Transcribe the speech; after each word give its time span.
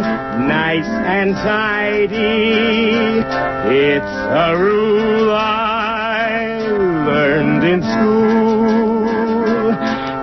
nice 0.00 0.86
and 0.86 1.34
tidy. 1.34 3.20
It's 3.68 4.04
a 4.04 4.56
rule 4.58 5.32
I 5.32 6.58
learned 7.06 7.64
in 7.64 7.82
school. 7.82 9.06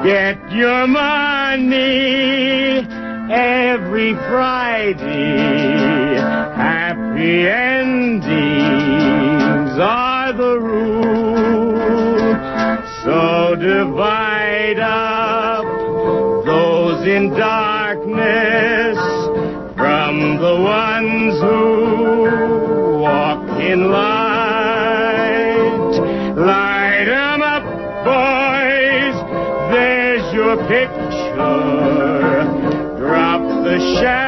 Get 0.04 0.52
your 0.52 0.88
money 0.88 2.86
every 3.32 4.14
Friday. 4.30 6.18
Happy 6.56 7.48
endings 7.48 8.34
are 9.80 10.34
the 10.34 10.60
rule. 10.60 11.74
So 13.04 13.56
divide 13.56 14.80
up 14.80 15.66
those 16.46 17.08
in 17.08 17.30
darkness 17.32 18.83
in 23.74 23.90
light. 23.90 25.64
Light 26.38 27.08
'em 27.10 27.42
up, 27.42 27.66
boys. 28.10 29.16
There's 29.74 30.26
your 30.34 30.56
picture. 30.68 32.36
Drop 33.00 33.42
the 33.68 33.80
shadows 33.98 34.23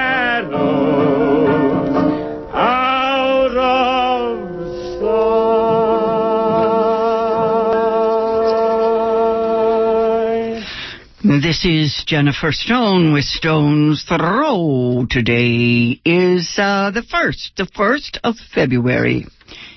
This 11.41 11.66
is 11.66 12.03
Jennifer 12.05 12.53
Stone 12.53 13.12
with 13.12 13.25
Stone's 13.25 14.03
Throw. 14.03 15.05
Today 15.09 15.99
is 16.05 16.55
uh, 16.58 16.91
the 16.91 17.02
first, 17.02 17.52
the 17.58 17.66
first 17.66 18.20
of 18.23 18.35
February. 18.53 19.25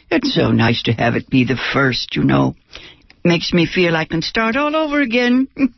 It's 0.08 0.34
so 0.34 0.52
nice 0.52 0.82
to 0.84 0.92
have 0.92 1.16
it 1.16 1.28
be 1.28 1.44
the 1.44 1.58
first, 1.72 2.14
you 2.14 2.22
know. 2.22 2.54
Makes 3.24 3.52
me 3.52 3.66
feel 3.66 3.96
I 3.96 4.04
can 4.04 4.22
start 4.22 4.54
all 4.54 4.76
over 4.76 5.00
again. 5.00 5.48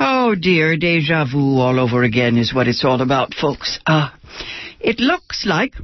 oh 0.00 0.34
dear, 0.34 0.76
deja 0.76 1.24
vu 1.30 1.58
all 1.58 1.78
over 1.78 2.02
again 2.02 2.38
is 2.38 2.52
what 2.52 2.66
it's 2.66 2.84
all 2.84 3.02
about, 3.02 3.34
folks. 3.34 3.78
Uh, 3.86 4.08
it 4.80 4.98
looks 4.98 5.46
like, 5.46 5.74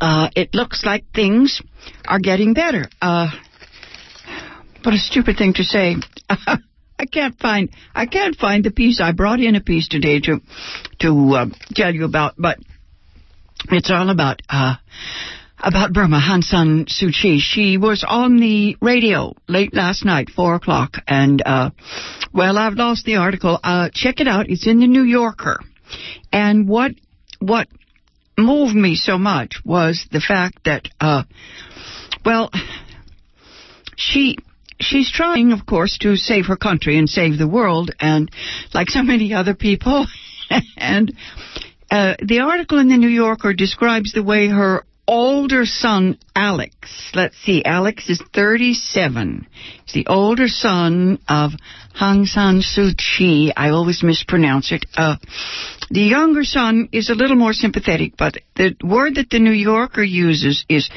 uh, 0.00 0.30
it 0.34 0.54
looks 0.54 0.84
like 0.84 1.04
things 1.14 1.60
are 2.06 2.20
getting 2.20 2.54
better. 2.54 2.86
Uh, 3.02 3.28
what 4.82 4.94
a 4.94 4.98
stupid 4.98 5.36
thing 5.36 5.52
to 5.54 5.64
say. 5.64 5.96
I 7.04 7.06
can't 7.06 7.38
find 7.38 7.68
I 7.94 8.06
can't 8.06 8.34
find 8.34 8.64
the 8.64 8.70
piece. 8.70 8.98
I 8.98 9.12
brought 9.12 9.38
in 9.38 9.56
a 9.56 9.60
piece 9.60 9.88
today 9.88 10.20
to 10.20 10.40
to 11.00 11.34
uh, 11.34 11.46
tell 11.74 11.94
you 11.94 12.06
about, 12.06 12.32
but 12.38 12.56
it's 13.70 13.90
all 13.90 14.08
about 14.08 14.40
uh, 14.48 14.76
about 15.62 15.92
Burma. 15.92 16.18
Aung 16.18 16.42
San 16.42 16.86
Suu 16.86 17.12
Kyi. 17.12 17.40
She 17.40 17.76
was 17.76 18.06
on 18.08 18.38
the 18.38 18.78
radio 18.80 19.34
late 19.46 19.74
last 19.74 20.06
night, 20.06 20.30
four 20.30 20.54
o'clock, 20.54 20.96
and 21.06 21.42
uh, 21.44 21.70
well, 22.32 22.56
I've 22.56 22.72
lost 22.72 23.04
the 23.04 23.16
article. 23.16 23.60
Uh, 23.62 23.90
check 23.92 24.20
it 24.20 24.26
out. 24.26 24.48
It's 24.48 24.66
in 24.66 24.80
the 24.80 24.86
New 24.86 25.04
Yorker, 25.04 25.60
and 26.32 26.66
what 26.66 26.92
what 27.38 27.68
moved 28.38 28.74
me 28.74 28.94
so 28.94 29.18
much 29.18 29.56
was 29.62 30.06
the 30.10 30.20
fact 30.20 30.64
that 30.64 30.88
uh, 31.02 31.24
well, 32.24 32.50
she 33.96 34.38
she's 34.80 35.10
trying, 35.10 35.52
of 35.52 35.66
course, 35.66 35.98
to 35.98 36.16
save 36.16 36.46
her 36.46 36.56
country 36.56 36.98
and 36.98 37.08
save 37.08 37.38
the 37.38 37.48
world, 37.48 37.90
and 38.00 38.30
like 38.72 38.90
so 38.90 39.02
many 39.02 39.32
other 39.32 39.54
people. 39.54 40.06
and 40.76 41.12
uh, 41.90 42.14
the 42.22 42.40
article 42.40 42.78
in 42.78 42.88
the 42.88 42.96
New 42.96 43.08
Yorker 43.08 43.52
describes 43.52 44.12
the 44.12 44.22
way 44.22 44.48
her 44.48 44.84
older 45.06 45.66
son, 45.66 46.18
Alex, 46.34 46.74
let's 47.14 47.36
see, 47.44 47.64
Alex 47.64 48.08
is 48.08 48.22
37. 48.32 49.46
He's 49.84 49.94
the 49.94 50.06
older 50.06 50.48
son 50.48 51.18
of 51.28 51.52
Aung 52.00 52.26
San 52.26 52.62
Suu 52.62 52.96
Kyi. 52.96 53.52
I 53.54 53.70
always 53.70 54.02
mispronounce 54.02 54.72
it. 54.72 54.86
Uh, 54.96 55.16
the 55.90 56.00
younger 56.00 56.44
son 56.44 56.88
is 56.92 57.10
a 57.10 57.14
little 57.14 57.36
more 57.36 57.52
sympathetic, 57.52 58.14
but 58.16 58.38
the 58.56 58.74
word 58.82 59.16
that 59.16 59.30
the 59.30 59.38
New 59.38 59.52
Yorker 59.52 60.02
uses 60.02 60.64
is 60.68 60.88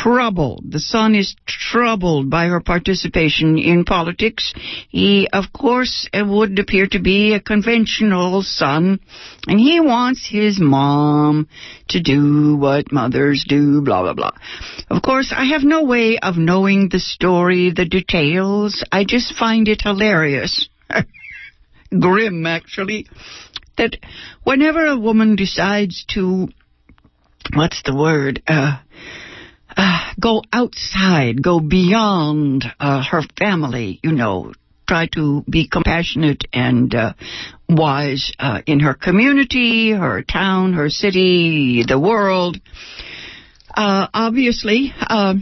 troubled. 0.00 0.64
The 0.70 0.80
son 0.80 1.14
is 1.14 1.34
troubled 1.46 2.30
by 2.30 2.46
her 2.46 2.60
participation 2.60 3.58
in 3.58 3.84
politics. 3.84 4.52
He, 4.88 5.28
of 5.32 5.52
course, 5.52 6.08
would 6.14 6.58
appear 6.58 6.86
to 6.88 7.00
be 7.00 7.34
a 7.34 7.40
conventional 7.40 8.42
son, 8.42 9.00
and 9.46 9.60
he 9.60 9.80
wants 9.80 10.26
his 10.28 10.58
mom 10.60 11.48
to 11.88 12.00
do 12.00 12.56
what 12.56 12.92
mothers 12.92 13.44
do, 13.46 13.82
blah, 13.82 14.02
blah, 14.02 14.14
blah. 14.14 14.32
Of 14.90 15.02
course, 15.02 15.32
I 15.36 15.46
have 15.46 15.62
no 15.62 15.84
way 15.84 16.18
of 16.18 16.36
knowing 16.36 16.88
the 16.88 17.00
story, 17.00 17.72
the 17.74 17.84
details. 17.84 18.84
I 18.90 19.04
just 19.04 19.34
find 19.34 19.68
it 19.68 19.82
hilarious. 19.82 20.68
Grim, 21.90 22.46
actually. 22.46 23.06
That 23.76 23.96
whenever 24.44 24.86
a 24.86 24.98
woman 24.98 25.36
decides 25.36 26.04
to, 26.14 26.48
what's 27.54 27.82
the 27.84 27.96
word, 27.96 28.42
uh, 28.46 28.52
uh, 28.52 28.78
go 30.20 30.42
outside, 30.52 31.42
go 31.42 31.60
beyond 31.60 32.64
uh, 32.80 33.02
her 33.02 33.22
family, 33.38 34.00
you 34.02 34.12
know, 34.12 34.52
try 34.88 35.06
to 35.14 35.42
be 35.48 35.68
compassionate 35.68 36.44
and 36.52 36.94
uh, 36.94 37.12
wise 37.68 38.32
uh, 38.38 38.60
in 38.66 38.80
her 38.80 38.94
community, 38.94 39.92
her 39.92 40.22
town, 40.22 40.74
her 40.74 40.90
city, 40.90 41.84
the 41.86 41.98
world. 41.98 42.58
Uh, 43.74 44.06
obviously, 44.12 44.92
uh, 45.00 45.34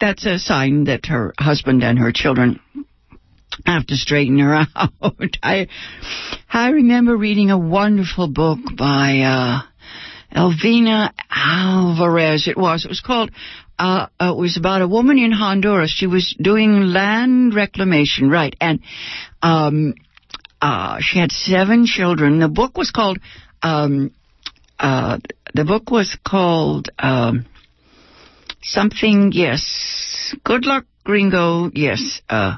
that's 0.00 0.26
a 0.26 0.38
sign 0.38 0.84
that 0.84 1.06
her 1.06 1.32
husband 1.38 1.82
and 1.82 1.98
her 1.98 2.12
children 2.12 2.60
have 3.64 3.86
to 3.86 3.96
straighten 3.96 4.38
her 4.38 4.66
out. 4.76 5.36
I 5.42 5.68
I 6.52 6.70
remember 6.70 7.16
reading 7.16 7.50
a 7.50 7.58
wonderful 7.58 8.28
book 8.28 8.58
by 8.76 9.62
Elvina 10.34 11.12
Alvarez. 11.30 12.48
It 12.48 12.56
was. 12.56 12.84
It 12.84 12.88
was 12.88 13.00
called 13.00 13.30
uh, 13.80 14.08
it 14.20 14.36
was 14.36 14.58
about 14.58 14.82
a 14.82 14.88
woman 14.88 15.18
in 15.18 15.32
Honduras. 15.32 15.90
She 15.90 16.06
was 16.06 16.36
doing 16.38 16.92
land 16.92 17.54
reclamation, 17.54 18.28
right? 18.28 18.54
And 18.60 18.80
um, 19.42 19.94
uh, 20.60 20.98
she 21.00 21.18
had 21.18 21.32
seven 21.32 21.86
children. 21.86 22.40
The 22.40 22.48
book 22.48 22.76
was 22.76 22.90
called. 22.90 23.18
Um, 23.62 24.12
uh, 24.78 25.18
the 25.54 25.64
book 25.64 25.90
was 25.90 26.16
called 26.26 26.90
um, 26.98 27.46
something. 28.62 29.32
Yes. 29.32 30.34
Good 30.44 30.66
luck, 30.66 30.84
Gringo. 31.04 31.70
Yes. 31.72 32.20
Uh, 32.28 32.56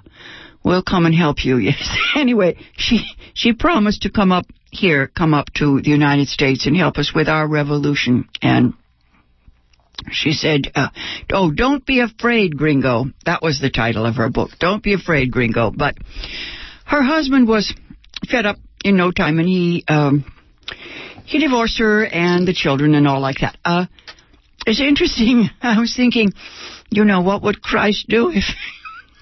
we'll 0.64 0.82
come 0.82 1.06
and 1.06 1.14
help 1.14 1.44
you. 1.44 1.56
Yes. 1.62 1.96
anyway, 2.16 2.56
she 2.76 3.06
she 3.32 3.52
promised 3.52 4.02
to 4.02 4.10
come 4.10 4.32
up 4.32 4.46
here, 4.72 5.06
come 5.06 5.34
up 5.34 5.52
to 5.54 5.80
the 5.80 5.90
United 5.90 6.26
States 6.26 6.66
and 6.66 6.76
help 6.76 6.96
us 6.96 7.12
with 7.14 7.28
our 7.28 7.46
revolution 7.46 8.28
and 8.40 8.74
she 10.10 10.32
said, 10.32 10.70
uh, 10.74 10.88
"Oh, 11.32 11.50
don't 11.50 11.84
be 11.84 12.00
afraid, 12.00 12.56
Gringo." 12.56 13.06
That 13.24 13.42
was 13.42 13.60
the 13.60 13.70
title 13.70 14.06
of 14.06 14.16
her 14.16 14.30
book. 14.30 14.50
Don't 14.58 14.82
be 14.82 14.94
afraid, 14.94 15.30
Gringo. 15.30 15.70
But 15.70 15.96
her 16.84 17.02
husband 17.02 17.48
was 17.48 17.72
fed 18.28 18.46
up 18.46 18.56
in 18.84 18.96
no 18.96 19.10
time, 19.10 19.38
and 19.38 19.48
he 19.48 19.84
um, 19.88 20.24
he 21.24 21.38
divorced 21.38 21.78
her 21.78 22.04
and 22.04 22.46
the 22.46 22.52
children 22.52 22.94
and 22.94 23.06
all 23.06 23.20
like 23.20 23.38
that. 23.40 23.56
Uh, 23.64 23.86
it's 24.66 24.80
interesting. 24.80 25.48
I 25.62 25.78
was 25.78 25.94
thinking, 25.94 26.32
you 26.90 27.04
know, 27.04 27.20
what 27.20 27.42
would 27.42 27.62
Christ 27.62 28.06
do 28.08 28.30
if 28.30 28.44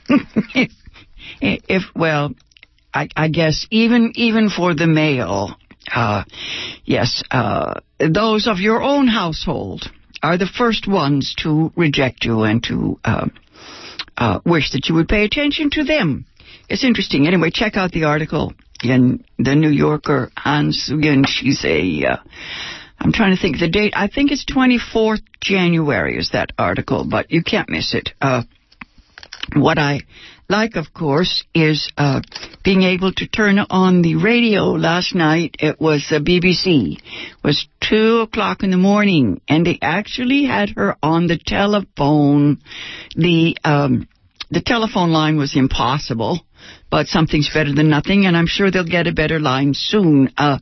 if, 0.54 0.72
if 1.40 1.82
well, 1.94 2.34
I, 2.92 3.08
I 3.16 3.28
guess 3.28 3.66
even 3.70 4.12
even 4.16 4.50
for 4.50 4.74
the 4.74 4.86
male, 4.86 5.56
uh, 5.92 6.24
yes, 6.84 7.22
uh, 7.30 7.80
those 7.98 8.46
of 8.46 8.58
your 8.58 8.82
own 8.82 9.06
household 9.06 9.90
are 10.22 10.38
the 10.38 10.46
first 10.46 10.86
ones 10.86 11.34
to 11.38 11.72
reject 11.76 12.24
you 12.24 12.42
and 12.42 12.62
to 12.64 12.98
uh, 13.04 13.28
uh, 14.16 14.40
wish 14.44 14.72
that 14.72 14.88
you 14.88 14.94
would 14.94 15.08
pay 15.08 15.24
attention 15.24 15.70
to 15.70 15.84
them. 15.84 16.26
It's 16.68 16.84
interesting. 16.84 17.26
Anyway, 17.26 17.50
check 17.50 17.76
out 17.76 17.92
the 17.92 18.04
article 18.04 18.52
in 18.82 19.24
the 19.38 19.54
New 19.54 19.70
Yorker. 19.70 20.30
Hans 20.36 20.90
Sugen, 20.90 21.24
she's 21.26 21.64
a. 21.64 22.04
Uh, 22.04 22.16
I'm 22.98 23.12
trying 23.12 23.34
to 23.34 23.40
think 23.40 23.58
the 23.58 23.68
date. 23.68 23.94
I 23.96 24.08
think 24.08 24.30
it's 24.30 24.44
24th 24.44 25.22
January 25.40 26.18
is 26.18 26.30
that 26.32 26.52
article, 26.58 27.06
but 27.08 27.30
you 27.30 27.42
can't 27.42 27.68
miss 27.68 27.94
it. 27.94 28.10
Uh, 28.20 28.42
what 29.54 29.78
I 29.78 30.00
like, 30.50 30.76
of 30.76 30.92
course, 30.92 31.44
is 31.54 31.90
uh, 31.96 32.20
being 32.64 32.82
able 32.82 33.12
to 33.12 33.26
turn 33.26 33.58
on 33.58 34.02
the 34.02 34.16
radio 34.16 34.72
last 34.72 35.14
night. 35.14 35.56
It 35.60 35.80
was 35.80 36.06
the 36.10 36.18
BBC. 36.18 36.98
It 36.98 37.44
was 37.44 37.66
two 37.80 38.20
o'clock 38.20 38.62
in 38.62 38.70
the 38.70 38.76
morning, 38.76 39.40
and 39.48 39.64
they 39.64 39.78
actually 39.80 40.44
had 40.44 40.70
her 40.76 40.96
on 41.02 41.26
the 41.26 41.38
telephone. 41.38 42.58
The 43.16 43.56
um, 43.64 44.08
the 44.50 44.60
telephone 44.60 45.10
line 45.10 45.36
was 45.38 45.56
impossible 45.56 46.40
but 46.90 47.06
something's 47.06 47.50
better 47.52 47.72
than 47.72 47.88
nothing, 47.88 48.26
and 48.26 48.36
I'm 48.36 48.46
sure 48.46 48.70
they'll 48.70 48.84
get 48.84 49.06
a 49.06 49.12
better 49.12 49.38
line 49.38 49.74
soon. 49.74 50.32
Uh, 50.36 50.58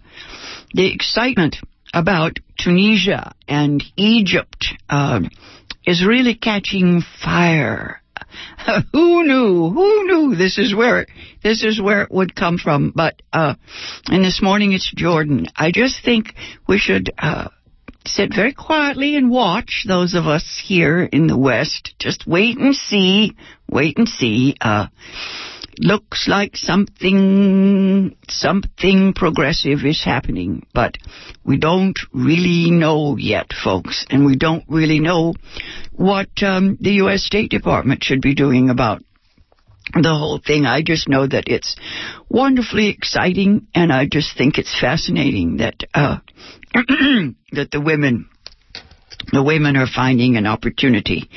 the 0.75 0.93
excitement 0.93 1.57
about 1.95 2.39
Tunisia 2.59 3.33
and 3.49 3.83
Egypt 3.97 4.67
uh, 4.91 5.21
is 5.87 6.07
really 6.07 6.35
catching 6.35 7.03
fire. 7.23 7.98
who 8.93 9.25
knew? 9.25 9.71
Who 9.71 10.07
knew 10.07 10.37
this 10.37 10.59
is 10.59 10.75
where 10.75 11.01
it, 11.01 11.09
this 11.43 11.63
is 11.65 11.81
where 11.81 12.03
it 12.03 12.11
would 12.11 12.35
come 12.35 12.59
from? 12.59 12.93
But 12.95 13.21
uh, 13.33 13.55
and 14.07 14.25
this 14.25 14.41
morning 14.43 14.73
it's 14.73 14.93
Jordan. 14.95 15.47
I 15.57 15.71
just 15.71 16.05
think 16.05 16.35
we 16.67 16.79
should 16.79 17.11
uh, 17.19 17.49
sit 18.07 18.35
very 18.35 18.53
quietly 18.53 19.17
and 19.17 19.31
watch. 19.31 19.85
Those 19.87 20.15
of 20.15 20.27
us 20.27 20.61
here 20.65 21.03
in 21.03 21.27
the 21.27 21.39
West, 21.39 21.95
just 21.99 22.27
wait 22.27 22.59
and 22.59 22.75
see. 22.75 23.35
Wait 23.71 23.99
and 23.99 24.09
see. 24.09 24.57
Uh, 24.61 24.87
looks 25.81 26.27
like 26.29 26.57
something 26.57 28.17
something 28.29 29.13
progressive 29.15 29.85
is 29.85 30.03
happening, 30.05 30.67
but 30.75 30.97
we 31.45 31.59
don't 31.59 31.99
really 32.13 32.71
know 32.71 33.17
yet, 33.17 33.53
folks, 33.53 34.07
and 34.11 34.27
we 34.27 34.37
don't 34.37 34.65
really 34.69 35.01
know 35.01 35.35
what 35.93 36.29
um, 36.43 36.77
the 36.81 36.93
U.S. 37.03 37.25
State 37.25 37.51
Department 37.51 38.05
should 38.05 38.21
be 38.21 38.35
doing 38.35 38.71
about 38.71 39.03
the 39.95 40.15
whole 40.15 40.41
thing. 40.45 40.67
I 40.67 40.83
just 40.83 41.09
know 41.09 41.27
that 41.27 41.45
it's 41.47 41.77
wonderfully 42.29 42.89
exciting, 42.91 43.69
and 43.75 43.93
I 43.93 44.07
just 44.07 44.37
think 44.37 44.59
it's 44.59 44.79
fascinating 44.79 45.59
that 45.59 45.77
uh, 45.95 46.19
that 47.53 47.71
the 47.71 47.81
women 47.81 48.29
the 49.33 49.43
women 49.43 49.77
are 49.77 49.87
finding 49.87 50.37
an 50.37 50.47
opportunity. 50.47 51.29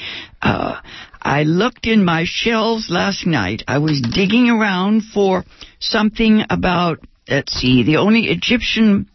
Uh, 0.42 0.80
I 1.21 1.44
looked 1.44 1.85
in 1.85 2.03
my 2.03 2.23
shelves 2.25 2.89
last 2.89 3.27
night. 3.27 3.63
I 3.68 3.77
was 3.77 4.01
digging 4.01 4.50
around 4.50 5.03
for 5.13 5.44
something 5.79 6.44
about, 6.50 7.00
let's 7.29 7.53
see, 7.53 7.83
the 7.83 7.97
only 7.97 8.21
Egyptian 8.25 9.07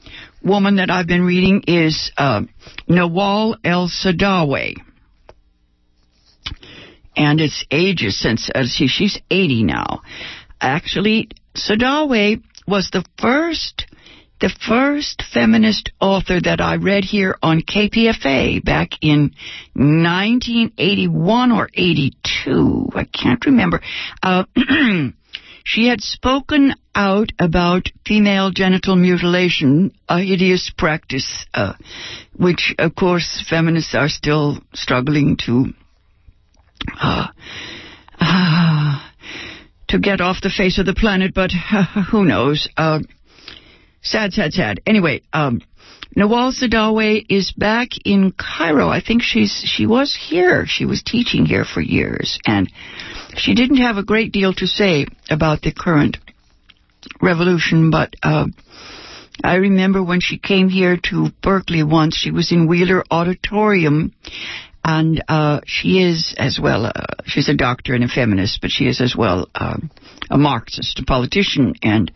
woman 0.42 0.76
that 0.76 0.90
I've 0.90 1.08
been 1.08 1.24
reading 1.24 1.64
is 1.66 2.12
uh, 2.16 2.42
Nawal 2.88 3.56
El 3.64 3.88
Saadawi. 3.88 4.74
And 7.16 7.40
it's 7.40 7.64
ages 7.70 8.20
since, 8.20 8.48
uh, 8.54 8.64
see, 8.64 8.86
she's 8.86 9.18
80 9.30 9.64
now. 9.64 10.02
Actually, 10.60 11.28
Saadawi 11.56 12.42
was 12.68 12.90
the 12.92 13.04
first 13.18 13.85
the 14.40 14.50
first 14.68 15.22
feminist 15.32 15.90
author 16.00 16.40
that 16.40 16.60
I 16.60 16.76
read 16.76 17.04
here 17.04 17.36
on 17.42 17.62
KPFA 17.62 18.62
back 18.62 18.90
in 19.00 19.34
1981 19.74 21.52
or 21.52 21.68
82. 21.72 22.88
I 22.94 23.04
can't 23.04 23.44
remember. 23.46 23.80
Uh, 24.22 24.44
she 25.64 25.88
had 25.88 26.00
spoken 26.00 26.74
out 26.94 27.30
about 27.38 27.88
female 28.06 28.50
genital 28.50 28.96
mutilation, 28.96 29.92
a 30.08 30.20
hideous 30.20 30.70
practice, 30.76 31.46
uh, 31.54 31.72
which, 32.34 32.74
of 32.78 32.94
course, 32.94 33.44
feminists 33.48 33.94
are 33.94 34.08
still 34.08 34.58
struggling 34.74 35.38
to. 35.46 35.72
Uh, 37.00 37.28
to 39.88 39.98
get 39.98 40.20
off 40.20 40.40
the 40.42 40.50
face 40.50 40.78
of 40.78 40.86
the 40.86 40.94
planet, 40.94 41.32
but 41.34 41.50
who 42.10 42.24
knows? 42.24 42.68
Sad, 44.06 44.32
sad, 44.32 44.52
sad. 44.52 44.80
Anyway, 44.86 45.22
um, 45.32 45.60
Nawal 46.16 46.52
Saadawi 46.54 47.26
is 47.28 47.50
back 47.50 47.88
in 48.04 48.32
Cairo. 48.32 48.88
I 48.88 49.00
think 49.00 49.20
she's 49.20 49.64
she 49.66 49.84
was 49.84 50.14
here. 50.14 50.64
She 50.64 50.84
was 50.86 51.02
teaching 51.02 51.44
here 51.44 51.64
for 51.64 51.80
years, 51.80 52.38
and 52.46 52.72
she 53.36 53.54
didn't 53.54 53.78
have 53.78 53.96
a 53.96 54.04
great 54.04 54.30
deal 54.30 54.52
to 54.54 54.66
say 54.68 55.06
about 55.28 55.62
the 55.62 55.72
current 55.72 56.18
revolution. 57.20 57.90
But 57.90 58.14
uh, 58.22 58.46
I 59.42 59.56
remember 59.56 60.02
when 60.04 60.20
she 60.20 60.38
came 60.38 60.68
here 60.68 60.96
to 61.10 61.30
Berkeley 61.42 61.82
once. 61.82 62.16
She 62.16 62.30
was 62.30 62.52
in 62.52 62.68
Wheeler 62.68 63.02
Auditorium, 63.10 64.12
and 64.86 65.24
uh, 65.26 65.60
she 65.66 66.00
is 66.00 66.32
as 66.38 66.60
well. 66.62 66.86
Uh, 66.86 66.92
she's 67.24 67.48
a 67.48 67.56
doctor 67.56 67.92
and 67.94 68.04
a 68.04 68.08
feminist, 68.08 68.60
but 68.60 68.70
she 68.70 68.86
is 68.86 69.00
as 69.00 69.16
well 69.16 69.48
um, 69.56 69.90
a 70.30 70.38
Marxist, 70.38 71.00
a 71.00 71.04
politician, 71.04 71.74
and 71.82 72.12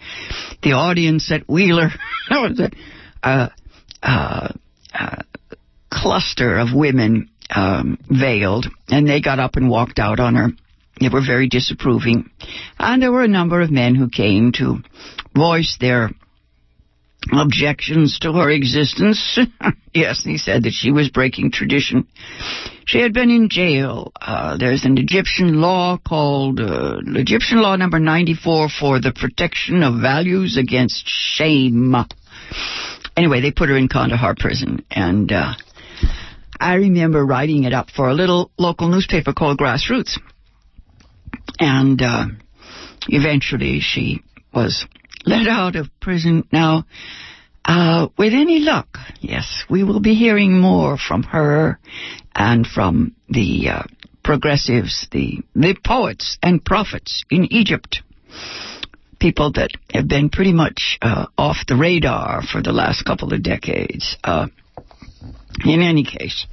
the 0.62 0.72
audience 0.72 1.32
at 1.32 1.48
Wheeler 1.48 1.88
was 2.30 2.60
a, 2.60 2.70
a, 3.28 3.50
a, 4.04 4.54
a 4.94 5.24
cluster 5.90 6.58
of 6.58 6.68
women 6.72 7.28
um, 7.52 7.98
veiled, 8.08 8.68
and 8.88 9.08
they 9.08 9.20
got 9.20 9.40
up 9.40 9.56
and 9.56 9.68
walked 9.68 9.98
out 9.98 10.20
on 10.20 10.36
her. 10.36 10.50
They 11.00 11.08
were 11.08 11.26
very 11.26 11.48
disapproving, 11.48 12.30
and 12.78 13.02
there 13.02 13.10
were 13.10 13.24
a 13.24 13.28
number 13.28 13.60
of 13.60 13.72
men 13.72 13.96
who 13.96 14.08
came 14.08 14.52
to 14.58 14.76
voice 15.34 15.76
their 15.80 16.10
objections 17.32 18.18
to 18.20 18.32
her 18.32 18.50
existence. 18.50 19.38
yes, 19.94 20.22
he 20.24 20.38
said 20.38 20.64
that 20.64 20.72
she 20.72 20.90
was 20.90 21.10
breaking 21.10 21.52
tradition. 21.52 22.06
She 22.86 23.00
had 23.00 23.12
been 23.12 23.30
in 23.30 23.48
jail. 23.48 24.12
Uh, 24.20 24.56
there's 24.56 24.84
an 24.84 24.98
Egyptian 24.98 25.60
law 25.60 25.98
called 25.98 26.60
uh, 26.60 26.98
Egyptian 27.06 27.62
Law 27.62 27.76
Number 27.76 27.98
94 27.98 28.68
for 28.68 29.00
the 29.00 29.12
protection 29.12 29.82
of 29.82 30.00
values 30.00 30.56
against 30.58 31.04
shame. 31.06 31.94
Anyway, 33.16 33.40
they 33.40 33.52
put 33.52 33.68
her 33.68 33.76
in 33.76 33.88
Qanatir 33.88 34.36
prison, 34.38 34.84
and 34.90 35.30
uh, 35.30 35.54
I 36.58 36.74
remember 36.74 37.24
writing 37.24 37.64
it 37.64 37.72
up 37.72 37.90
for 37.90 38.08
a 38.08 38.14
little 38.14 38.50
local 38.58 38.88
newspaper 38.88 39.32
called 39.32 39.58
Grassroots. 39.58 40.18
And 41.58 42.00
uh, 42.02 42.26
eventually 43.08 43.80
she 43.80 44.22
was 44.52 44.86
let 45.24 45.46
out 45.46 45.76
of 45.76 45.88
prison. 46.00 46.46
Now, 46.52 46.84
uh, 47.64 48.08
with 48.18 48.32
any 48.32 48.60
luck, 48.60 48.98
yes, 49.20 49.64
we 49.68 49.84
will 49.84 50.00
be 50.00 50.14
hearing 50.14 50.58
more 50.58 50.96
from 50.96 51.22
her 51.24 51.78
and 52.34 52.66
from 52.66 53.14
the 53.28 53.68
uh, 53.68 53.82
progressives, 54.24 55.06
the, 55.12 55.38
the 55.54 55.76
poets 55.84 56.38
and 56.42 56.64
prophets 56.64 57.24
in 57.30 57.52
Egypt. 57.52 58.02
People 59.18 59.52
that 59.52 59.70
have 59.92 60.08
been 60.08 60.30
pretty 60.30 60.52
much 60.52 60.98
uh, 61.02 61.26
off 61.36 61.58
the 61.68 61.76
radar 61.76 62.42
for 62.42 62.62
the 62.62 62.72
last 62.72 63.04
couple 63.04 63.34
of 63.34 63.42
decades. 63.42 64.16
In 65.64 65.82
any 65.82 66.04
case, 66.04 66.46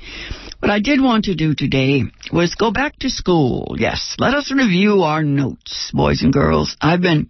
what 0.59 0.69
I 0.69 0.79
did 0.79 1.01
want 1.01 1.25
to 1.25 1.35
do 1.35 1.55
today 1.55 2.03
was 2.31 2.55
go 2.55 2.71
back 2.71 2.97
to 2.99 3.09
school. 3.09 3.75
Yes, 3.77 4.15
let 4.19 4.33
us 4.33 4.51
review 4.51 5.03
our 5.03 5.23
notes, 5.23 5.91
boys 5.93 6.21
and 6.21 6.33
girls. 6.33 6.75
I've 6.81 7.01
been 7.01 7.29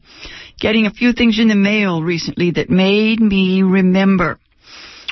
getting 0.60 0.88
a 0.88 0.92
few 0.92 1.14
things 1.14 1.38
in 1.38 1.48
the 1.48 1.56
mail 1.56 2.02
recently 2.02 2.52
that 2.52 2.70
made 2.70 3.20
me 3.20 3.62
remember 3.62 4.40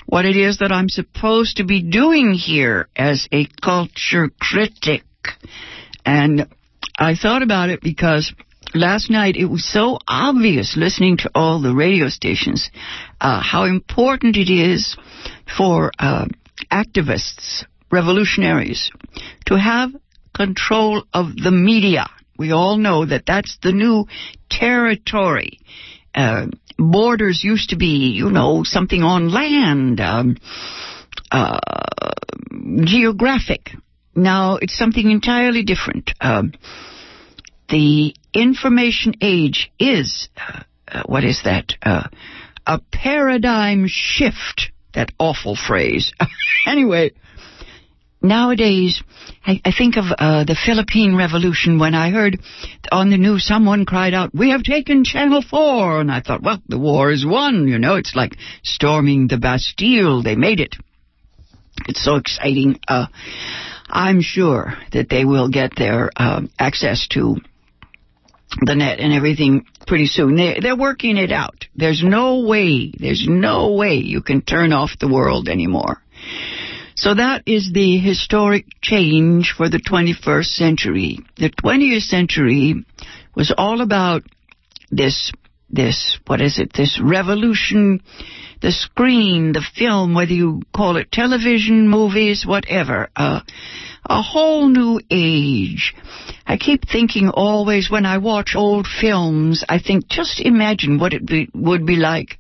what 0.08 0.26
it 0.26 0.36
is 0.36 0.60
that 0.60 0.72
I'm 0.72 0.90
supposed 0.90 1.58
to 1.58 1.66
be 1.66 1.82
doing 1.82 2.34
here 2.34 2.88
as 2.96 3.28
a 3.32 3.48
culture 3.62 4.30
critic. 4.40 5.04
And 6.06 6.48
I 6.98 7.16
thought 7.16 7.44
about 7.44 7.70
it 7.70 7.82
because 7.82 8.34
last 8.76 9.10
night 9.10 9.36
it 9.36 9.46
was 9.46 9.66
so 9.66 9.98
obvious 10.08 10.76
listening 10.78 11.18
to 11.18 11.30
all 11.34 11.62
the 11.62 11.74
radio 11.74 12.10
stations 12.10 12.70
uh, 13.22 13.42
how 13.42 13.64
important 13.64 14.36
it 14.36 14.52
is 14.52 14.98
for 15.58 15.92
uh, 16.00 16.26
activists 16.72 17.66
revolutionaries 17.92 18.92
to 19.46 19.58
have 19.58 19.92
control 20.36 21.04
of 21.14 21.36
the 21.36 21.52
media. 21.52 22.08
We 22.38 22.52
all 22.52 22.78
know 22.78 23.06
that 23.06 23.24
that's 23.26 23.58
the 23.64 23.72
new 23.72 24.06
territory. 24.50 25.60
Uh, 26.14 26.48
borders 26.78 27.42
used 27.44 27.70
to 27.70 27.78
be, 27.78 28.12
you 28.12 28.30
know, 28.30 28.64
something 28.64 29.02
on 29.02 29.32
land, 29.32 30.00
um, 30.02 30.38
uh, 31.32 31.60
geographic. 32.84 33.72
Now 34.16 34.58
it's 34.58 34.78
something 34.78 35.10
entirely 35.10 35.64
different. 35.64 36.12
Um, 36.20 36.54
the 37.70 38.14
information 38.34 39.16
age 39.22 39.72
is, 39.80 40.30
uh, 40.38 40.62
uh 40.88 41.04
what 41.06 41.24
is 41.24 41.42
that? 41.44 41.74
Uh, 41.82 42.08
a 42.66 42.80
paradigm 42.92 43.86
shift. 43.88 44.72
That 44.94 45.12
awful 45.20 45.58
phrase. 45.58 46.14
anyway, 46.68 47.12
nowadays, 48.22 49.04
I, 49.46 49.62
I 49.66 49.72
think 49.78 49.98
of 49.98 50.06
uh, 50.18 50.46
the 50.46 50.56
Philippine 50.56 51.16
Revolution 51.18 51.80
when 51.80 51.94
I 51.94 52.12
heard 52.12 52.40
on 52.92 53.10
the 53.10 53.18
news 53.18 53.46
someone 53.46 53.86
cried 53.86 54.14
out, 54.14 54.34
"We 54.34 54.52
have 54.52 54.64
taken 54.64 55.04
Channel 55.04 55.42
4," 55.42 56.02
and 56.02 56.12
I 56.12 56.22
thought, 56.22 56.44
well, 56.44 56.62
the 56.68 56.80
war 56.80 57.12
is 57.12 57.26
won. 57.26 57.68
You 57.68 57.78
know, 57.78 57.96
it's 57.96 58.16
like 58.16 58.38
storming 58.64 59.28
the 59.28 59.38
Bastille. 59.38 60.24
They 60.24 60.36
made 60.36 60.62
it. 60.62 60.76
It's 61.88 62.04
so 62.04 62.16
exciting. 62.16 62.80
Uh, 62.88 63.08
I'm 63.90 64.22
sure 64.22 64.74
that 64.94 65.10
they 65.10 65.26
will 65.26 65.50
get 65.50 65.76
their 65.76 66.10
uh, 66.16 66.42
access 66.58 67.08
to 67.10 67.38
the 68.66 68.76
net 68.76 69.00
and 69.00 69.14
everything 69.14 69.66
pretty 69.88 70.08
soon. 70.08 70.36
They, 70.36 70.60
they're 70.62 70.78
working 70.78 71.18
it 71.18 71.32
out. 71.32 71.66
There's 71.76 72.04
no 72.04 72.46
way, 72.46 72.92
there's 72.98 73.26
no 73.28 73.74
way 73.74 73.96
you 73.96 74.22
can 74.22 74.42
turn 74.42 74.74
off 74.74 74.92
the 75.00 75.12
world 75.12 75.50
anymore. 75.50 76.02
So 76.96 77.14
that 77.14 77.44
is 77.46 77.72
the 77.74 77.98
historic 77.98 78.66
change 78.82 79.54
for 79.56 79.70
the 79.70 79.80
21st 79.82 80.46
century. 80.46 81.20
The 81.36 81.50
20th 81.50 82.04
century 82.04 82.86
was 83.36 83.54
all 83.58 83.82
about 83.82 84.24
this 84.90 85.32
this 85.70 86.20
what 86.28 86.42
is 86.42 86.60
it 86.60 86.72
this 86.74 87.00
revolution 87.04 88.00
the 88.62 88.72
screen 88.72 89.52
the 89.52 89.66
film 89.76 90.14
whether 90.14 90.32
you 90.32 90.62
call 90.74 90.96
it 90.96 91.12
television 91.12 91.90
movies 91.90 92.46
whatever 92.46 93.10
uh, 93.16 93.42
a 94.06 94.22
whole 94.22 94.68
new 94.68 95.00
age 95.10 95.96
i 96.46 96.58
keep 96.58 96.88
thinking 96.88 97.30
always 97.30 97.90
when 97.90 98.06
i 98.06 98.18
watch 98.18 98.54
old 98.56 98.88
films 98.88 99.64
i 99.68 99.80
think 99.80 100.08
just 100.08 100.40
imagine 100.40 101.00
what 101.00 101.14
it 101.14 101.26
be, 101.26 101.50
would 101.54 101.86
be 101.86 101.96
like 101.96 102.38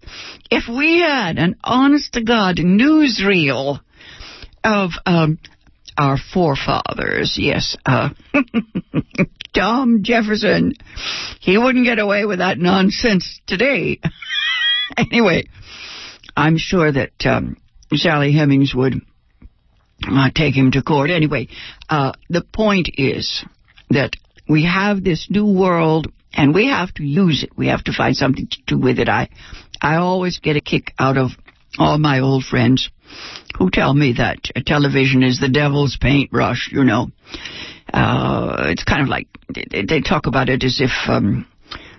if 0.51 0.63
we 0.67 0.99
had 0.99 1.37
an 1.37 1.55
honest 1.63 2.13
to 2.13 2.23
god 2.23 2.57
newsreel 2.57 3.79
of 4.65 4.91
um, 5.05 5.37
our 5.97 6.17
forefathers, 6.17 7.37
yes. 7.39 7.77
Uh, 7.85 8.09
Tom 9.55 10.03
Jefferson. 10.03 10.73
He 11.39 11.57
wouldn't 11.57 11.85
get 11.85 11.99
away 11.99 12.25
with 12.25 12.39
that 12.39 12.57
nonsense 12.57 13.39
today. 13.47 14.01
anyway, 14.97 15.47
I'm 16.35 16.57
sure 16.57 16.91
that 16.91 17.13
um, 17.25 17.57
Sally 17.93 18.33
Hemings 18.33 18.75
would 18.75 18.95
uh, 20.03 20.29
take 20.33 20.55
him 20.55 20.71
to 20.71 20.81
court. 20.81 21.09
Anyway, 21.09 21.47
uh, 21.89 22.13
the 22.29 22.41
point 22.41 22.89
is 22.97 23.45
that 23.89 24.11
we 24.47 24.65
have 24.65 25.03
this 25.03 25.27
new 25.29 25.45
world 25.45 26.11
and 26.33 26.53
we 26.53 26.67
have 26.67 26.93
to 26.95 27.03
use 27.03 27.43
it. 27.43 27.57
We 27.57 27.67
have 27.67 27.83
to 27.85 27.93
find 27.93 28.15
something 28.15 28.47
to 28.47 28.57
do 28.67 28.79
with 28.79 28.99
it. 28.99 29.09
I, 29.09 29.29
I 29.81 29.95
always 29.95 30.39
get 30.39 30.57
a 30.57 30.61
kick 30.61 30.93
out 30.99 31.17
of 31.17 31.31
all 31.77 31.97
my 31.97 32.19
old 32.19 32.43
friends 32.43 32.89
who 33.57 33.69
tell 33.69 33.93
me 33.93 34.13
that 34.17 34.39
television 34.65 35.23
is 35.23 35.39
the 35.39 35.49
devil's 35.49 35.97
paintbrush, 35.99 36.69
you 36.71 36.83
know. 36.83 37.07
Uh, 37.93 38.65
it's 38.67 38.83
kind 38.83 39.01
of 39.01 39.07
like 39.07 39.27
they, 39.53 39.83
they 39.87 40.01
talk 40.01 40.27
about 40.27 40.49
it 40.49 40.63
as 40.63 40.81
if, 40.81 40.91
um, 41.07 41.47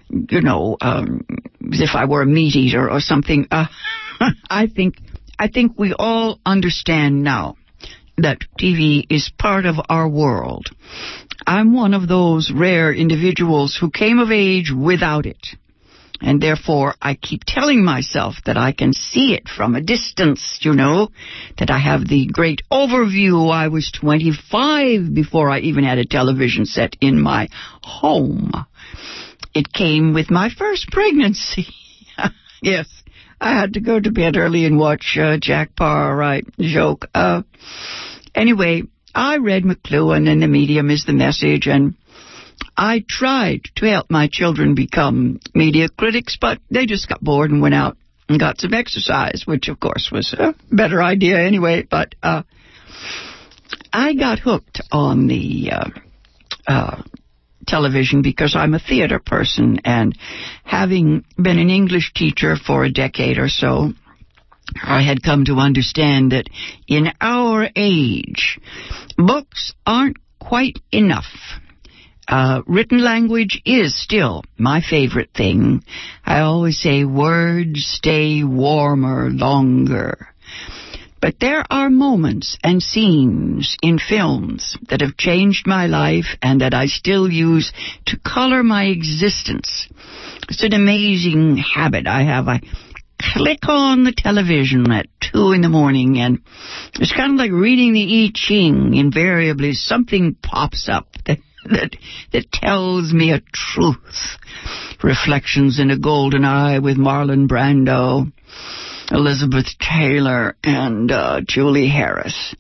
you 0.08 0.42
know, 0.42 0.76
um, 0.80 1.24
as 1.72 1.80
if 1.80 1.90
I 1.94 2.04
were 2.04 2.22
a 2.22 2.26
meat 2.26 2.56
eater 2.56 2.90
or 2.90 3.00
something. 3.00 3.46
Uh, 3.50 3.66
I 4.50 4.66
think, 4.66 4.96
I 5.38 5.48
think 5.48 5.78
we 5.78 5.94
all 5.96 6.40
understand 6.44 7.22
now 7.22 7.56
that 8.18 8.38
TV 8.58 9.06
is 9.10 9.30
part 9.38 9.66
of 9.66 9.76
our 9.88 10.08
world. 10.08 10.66
I'm 11.46 11.74
one 11.74 11.94
of 11.94 12.08
those 12.08 12.50
rare 12.54 12.92
individuals 12.92 13.76
who 13.78 13.90
came 13.90 14.18
of 14.18 14.30
age 14.30 14.72
without 14.72 15.26
it. 15.26 15.46
And 16.20 16.40
therefore, 16.40 16.94
I 17.00 17.14
keep 17.14 17.42
telling 17.46 17.84
myself 17.84 18.36
that 18.46 18.56
I 18.56 18.72
can 18.72 18.94
see 18.94 19.34
it 19.34 19.48
from 19.48 19.74
a 19.74 19.82
distance, 19.82 20.60
you 20.62 20.72
know, 20.72 21.10
that 21.58 21.70
I 21.70 21.78
have 21.78 22.08
the 22.08 22.26
great 22.26 22.62
overview. 22.72 23.52
I 23.52 23.68
was 23.68 23.92
25 23.92 25.14
before 25.14 25.50
I 25.50 25.58
even 25.60 25.84
had 25.84 25.98
a 25.98 26.06
television 26.06 26.64
set 26.64 26.96
in 27.02 27.20
my 27.20 27.48
home. 27.82 28.50
It 29.54 29.72
came 29.72 30.14
with 30.14 30.30
my 30.30 30.48
first 30.48 30.88
pregnancy. 30.90 31.66
yes, 32.62 32.88
I 33.40 33.58
had 33.58 33.74
to 33.74 33.80
go 33.80 34.00
to 34.00 34.10
bed 34.10 34.36
early 34.36 34.64
and 34.64 34.78
watch 34.78 35.16
uh, 35.20 35.36
Jack 35.38 35.76
Paar, 35.76 36.16
right? 36.16 36.44
Joke. 36.58 37.06
Uh, 37.14 37.42
anyway, 38.34 38.82
I 39.14 39.36
read 39.36 39.64
McLuhan 39.64 40.28
and 40.28 40.42
the 40.42 40.48
medium 40.48 40.90
is 40.90 41.04
the 41.04 41.12
message 41.12 41.66
and 41.66 41.94
I 42.76 43.04
tried 43.06 43.62
to 43.76 43.86
help 43.86 44.10
my 44.10 44.28
children 44.30 44.74
become 44.74 45.40
media 45.54 45.88
critics, 45.88 46.36
but 46.40 46.58
they 46.70 46.86
just 46.86 47.08
got 47.08 47.22
bored 47.22 47.50
and 47.50 47.62
went 47.62 47.74
out 47.74 47.96
and 48.28 48.40
got 48.40 48.60
some 48.60 48.74
exercise, 48.74 49.42
which 49.46 49.68
of 49.68 49.80
course 49.80 50.10
was 50.12 50.34
a 50.34 50.54
better 50.70 51.02
idea 51.02 51.38
anyway. 51.38 51.86
But 51.88 52.14
uh, 52.22 52.42
I 53.92 54.14
got 54.14 54.38
hooked 54.38 54.80
on 54.90 55.26
the 55.26 55.70
uh, 55.72 55.88
uh, 56.66 57.02
television 57.66 58.22
because 58.22 58.54
I'm 58.56 58.74
a 58.74 58.78
theater 58.78 59.18
person, 59.18 59.80
and 59.84 60.16
having 60.64 61.24
been 61.36 61.58
an 61.58 61.70
English 61.70 62.12
teacher 62.14 62.56
for 62.56 62.84
a 62.84 62.92
decade 62.92 63.38
or 63.38 63.48
so, 63.48 63.92
I 64.82 65.02
had 65.02 65.22
come 65.22 65.44
to 65.46 65.56
understand 65.56 66.32
that 66.32 66.48
in 66.88 67.12
our 67.20 67.68
age, 67.76 68.58
books 69.16 69.74
aren't 69.86 70.16
quite 70.38 70.78
enough 70.92 71.26
uh, 72.28 72.62
written 72.66 73.02
language 73.02 73.62
is 73.64 74.00
still 74.00 74.42
my 74.58 74.80
favorite 74.80 75.30
thing. 75.34 75.82
I 76.24 76.40
always 76.40 76.80
say 76.80 77.04
words 77.04 77.84
stay 77.86 78.42
warmer 78.42 79.30
longer. 79.30 80.28
But 81.20 81.40
there 81.40 81.64
are 81.70 81.88
moments 81.88 82.58
and 82.62 82.82
scenes 82.82 83.76
in 83.82 83.98
films 83.98 84.76
that 84.88 85.00
have 85.00 85.16
changed 85.16 85.66
my 85.66 85.86
life 85.86 86.36
and 86.42 86.60
that 86.60 86.74
I 86.74 86.86
still 86.86 87.30
use 87.30 87.72
to 88.06 88.18
color 88.18 88.62
my 88.62 88.84
existence. 88.84 89.88
It's 90.48 90.62
an 90.62 90.74
amazing 90.74 91.56
habit 91.56 92.06
I 92.06 92.22
have. 92.24 92.48
I 92.48 92.60
click 93.20 93.68
on 93.68 94.04
the 94.04 94.12
television 94.12 94.90
at 94.92 95.06
two 95.20 95.52
in 95.52 95.62
the 95.62 95.68
morning 95.68 96.18
and 96.18 96.40
it's 96.94 97.12
kind 97.12 97.32
of 97.32 97.38
like 97.38 97.50
reading 97.50 97.94
the 97.94 98.24
I 98.24 98.30
Ching. 98.34 98.94
Invariably 98.94 99.72
something 99.72 100.34
pops 100.34 100.88
up 100.88 101.08
that 101.26 101.38
that 101.64 101.96
that 102.32 102.52
tells 102.52 103.12
me 103.12 103.32
a 103.32 103.42
truth. 103.52 104.38
Reflections 105.02 105.78
in 105.80 105.90
a 105.90 105.98
Golden 105.98 106.44
Eye 106.44 106.78
with 106.78 106.96
Marlon 106.96 107.48
Brando, 107.48 108.32
Elizabeth 109.10 109.66
Taylor, 109.78 110.56
and 110.64 111.10
uh, 111.10 111.40
Julie 111.46 111.88
Harris. 111.88 112.54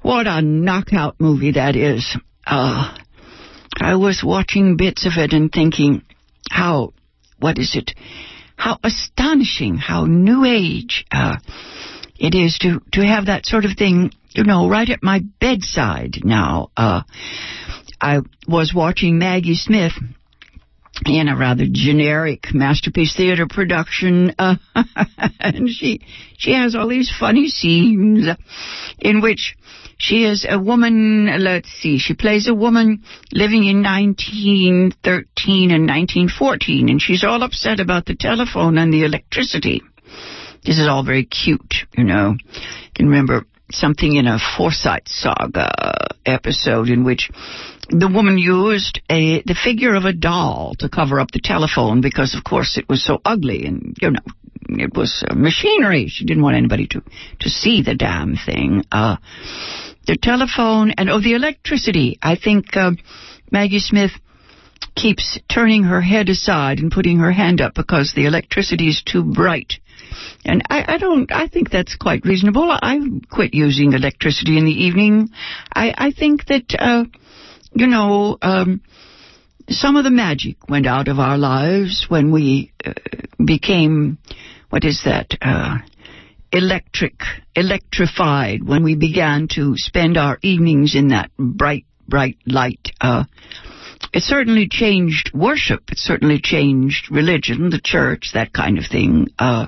What 0.00 0.26
a 0.26 0.42
knockout 0.42 1.20
movie 1.20 1.52
that 1.52 1.76
is. 1.76 2.16
Uh, 2.46 2.96
I 3.80 3.96
was 3.96 4.22
watching 4.24 4.76
bits 4.76 5.06
of 5.06 5.12
it 5.16 5.32
and 5.32 5.50
thinking, 5.50 6.02
how, 6.50 6.92
what 7.38 7.58
is 7.58 7.74
it? 7.76 7.92
How 8.56 8.78
astonishing, 8.84 9.76
how 9.76 10.06
new 10.06 10.44
age 10.44 11.04
uh, 11.10 11.36
it 12.18 12.34
is 12.34 12.58
to, 12.58 12.80
to 12.92 13.00
have 13.04 13.26
that 13.26 13.46
sort 13.46 13.64
of 13.64 13.72
thing, 13.76 14.12
you 14.30 14.44
know, 14.44 14.68
right 14.68 14.88
at 14.88 15.02
my 15.02 15.20
bedside 15.40 16.18
now. 16.22 16.70
Uh, 16.76 17.02
I 18.00 18.20
was 18.46 18.72
watching 18.74 19.18
Maggie 19.18 19.54
Smith 19.54 19.92
in 21.06 21.28
a 21.28 21.36
rather 21.36 21.66
generic 21.70 22.54
masterpiece 22.54 23.14
theater 23.16 23.46
production, 23.48 24.34
uh, 24.38 24.56
and 25.40 25.68
she 25.68 26.00
she 26.36 26.52
has 26.52 26.74
all 26.74 26.88
these 26.88 27.12
funny 27.18 27.48
scenes 27.48 28.26
in 28.98 29.20
which 29.20 29.56
she 29.98 30.24
is 30.24 30.46
a 30.48 30.58
woman. 30.58 31.28
Let's 31.38 31.68
see, 31.68 31.98
she 31.98 32.14
plays 32.14 32.48
a 32.48 32.54
woman 32.54 33.02
living 33.32 33.64
in 33.64 33.82
1913 33.82 35.70
and 35.70 35.88
1914, 35.88 36.88
and 36.88 37.00
she's 37.00 37.24
all 37.24 37.42
upset 37.42 37.80
about 37.80 38.06
the 38.06 38.16
telephone 38.16 38.78
and 38.78 38.92
the 38.92 39.04
electricity. 39.04 39.82
This 40.64 40.78
is 40.78 40.88
all 40.88 41.04
very 41.04 41.24
cute, 41.24 41.74
you 41.96 42.04
know. 42.04 42.36
I 42.54 42.90
can 42.94 43.08
remember 43.08 43.46
something 43.74 44.14
in 44.14 44.26
a 44.26 44.38
Forsyte 44.38 45.08
Saga 45.08 46.08
episode 46.24 46.88
in 46.88 47.04
which 47.04 47.30
the 47.88 48.08
woman 48.08 48.38
used 48.38 49.00
a 49.10 49.42
the 49.42 49.54
figure 49.54 49.94
of 49.94 50.04
a 50.04 50.12
doll 50.12 50.74
to 50.78 50.88
cover 50.88 51.20
up 51.20 51.30
the 51.30 51.40
telephone 51.42 52.00
because, 52.00 52.34
of 52.34 52.44
course, 52.44 52.78
it 52.78 52.88
was 52.88 53.04
so 53.04 53.20
ugly 53.24 53.64
and 53.66 53.96
you 54.00 54.10
know 54.10 54.20
it 54.68 54.96
was 54.96 55.24
uh, 55.28 55.34
machinery. 55.34 56.08
She 56.08 56.24
didn't 56.24 56.42
want 56.42 56.56
anybody 56.56 56.86
to 56.88 57.02
to 57.40 57.48
see 57.48 57.82
the 57.82 57.94
damn 57.94 58.36
thing. 58.36 58.84
Uh, 58.90 59.16
the 60.06 60.16
telephone 60.16 60.92
and 60.96 61.10
oh, 61.10 61.20
the 61.20 61.34
electricity. 61.34 62.18
I 62.22 62.36
think 62.36 62.76
uh, 62.76 62.92
Maggie 63.50 63.80
Smith 63.80 64.12
keeps 64.94 65.38
turning 65.52 65.84
her 65.84 66.00
head 66.00 66.28
aside 66.28 66.78
and 66.78 66.90
putting 66.90 67.18
her 67.18 67.32
hand 67.32 67.60
up 67.60 67.74
because 67.74 68.12
the 68.14 68.26
electricity 68.26 68.88
is 68.88 69.02
too 69.04 69.22
bright. 69.22 69.74
And 70.44 70.62
I, 70.68 70.94
I 70.94 70.98
don't, 70.98 71.30
I 71.32 71.48
think 71.48 71.70
that's 71.70 71.96
quite 71.96 72.24
reasonable. 72.24 72.70
I 72.70 72.98
quit 73.30 73.54
using 73.54 73.92
electricity 73.92 74.58
in 74.58 74.64
the 74.64 74.84
evening. 74.84 75.28
I, 75.74 75.94
I 75.96 76.10
think 76.12 76.46
that, 76.46 76.74
uh, 76.78 77.04
you 77.74 77.86
know, 77.86 78.38
um, 78.42 78.82
some 79.68 79.96
of 79.96 80.04
the 80.04 80.10
magic 80.10 80.68
went 80.68 80.86
out 80.86 81.08
of 81.08 81.18
our 81.18 81.38
lives 81.38 82.06
when 82.08 82.32
we 82.32 82.72
uh, 82.84 82.92
became, 83.44 84.18
what 84.70 84.84
is 84.84 85.02
that, 85.04 85.36
uh, 85.40 85.78
electric, 86.52 87.20
electrified, 87.56 88.62
when 88.62 88.84
we 88.84 88.94
began 88.94 89.48
to 89.48 89.72
spend 89.76 90.16
our 90.16 90.38
evenings 90.42 90.94
in 90.94 91.08
that 91.08 91.30
bright, 91.38 91.86
bright 92.06 92.36
light. 92.46 92.90
Uh, 93.00 93.24
it 94.12 94.22
certainly 94.22 94.68
changed 94.68 95.30
worship. 95.32 95.90
It 95.90 95.98
certainly 95.98 96.40
changed 96.42 97.10
religion, 97.10 97.70
the 97.70 97.80
church, 97.82 98.32
that 98.34 98.52
kind 98.52 98.78
of 98.78 98.84
thing. 98.84 99.28
Uh, 99.38 99.66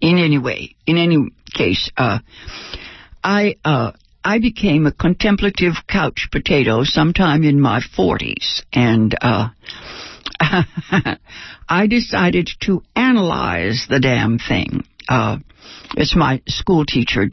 in 0.00 0.18
any 0.18 0.38
way, 0.38 0.76
in 0.86 0.96
any 0.96 1.30
case, 1.54 1.90
uh, 1.96 2.18
I 3.22 3.56
uh, 3.64 3.92
I 4.24 4.38
became 4.38 4.86
a 4.86 4.92
contemplative 4.92 5.74
couch 5.88 6.28
potato 6.30 6.84
sometime 6.84 7.42
in 7.42 7.60
my 7.60 7.80
40s, 7.96 8.62
and 8.72 9.16
uh, 9.20 9.48
I 11.68 11.86
decided 11.88 12.48
to 12.62 12.82
analyze 12.94 13.86
the 13.88 14.00
damn 14.00 14.38
thing. 14.38 14.84
Uh, 15.08 15.38
it's 15.96 16.14
my 16.14 16.40
school 16.46 16.84
teacher. 16.84 17.28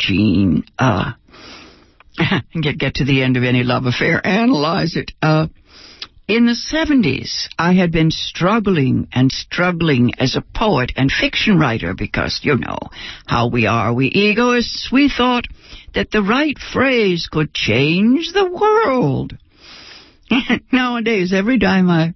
Uh, 0.80 1.12
get 2.62 2.78
get 2.78 2.96
to 2.96 3.06
the 3.06 3.22
end 3.22 3.38
of 3.38 3.44
any 3.44 3.64
love 3.64 3.86
affair, 3.86 4.26
analyze 4.26 4.96
it. 4.96 5.12
Uh, 6.30 6.34
in 6.34 6.46
the 6.46 6.54
70s, 6.54 7.48
I 7.58 7.74
had 7.74 7.92
been 7.92 8.12
struggling 8.12 9.08
and 9.12 9.32
struggling 9.32 10.12
as 10.20 10.36
a 10.36 10.42
poet 10.42 10.92
and 10.96 11.12
fiction 11.12 11.60
writer 11.60 11.94
because, 11.94 12.40
you 12.44 12.58
know, 12.58 12.78
how 13.26 13.48
we 13.50 13.66
are, 13.68 13.94
we 13.94 14.12
egoists, 14.14 14.90
we 14.92 15.10
thought 15.10 15.46
that 15.94 16.12
the 16.12 16.22
right 16.22 16.58
phrase 16.58 17.28
could 17.32 17.54
change 17.54 18.32
the 18.34 18.50
world. 18.50 19.38
Nowadays, 20.72 21.34
every 21.34 21.60
time 21.60 21.90
I 21.90 22.14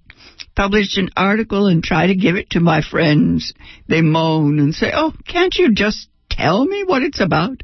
publish 0.54 0.96
an 0.96 1.10
article 1.16 1.66
and 1.66 1.82
try 1.82 2.06
to 2.06 2.14
give 2.14 2.36
it 2.36 2.50
to 2.50 2.60
my 2.60 2.82
friends, 2.82 3.52
they 3.88 4.00
moan 4.00 4.58
and 4.58 4.74
say, 4.74 4.92
Oh, 4.94 5.12
can't 5.26 5.54
you 5.56 5.74
just 5.74 6.08
tell 6.30 6.64
me 6.64 6.84
what 6.84 7.02
it's 7.02 7.20
about? 7.20 7.62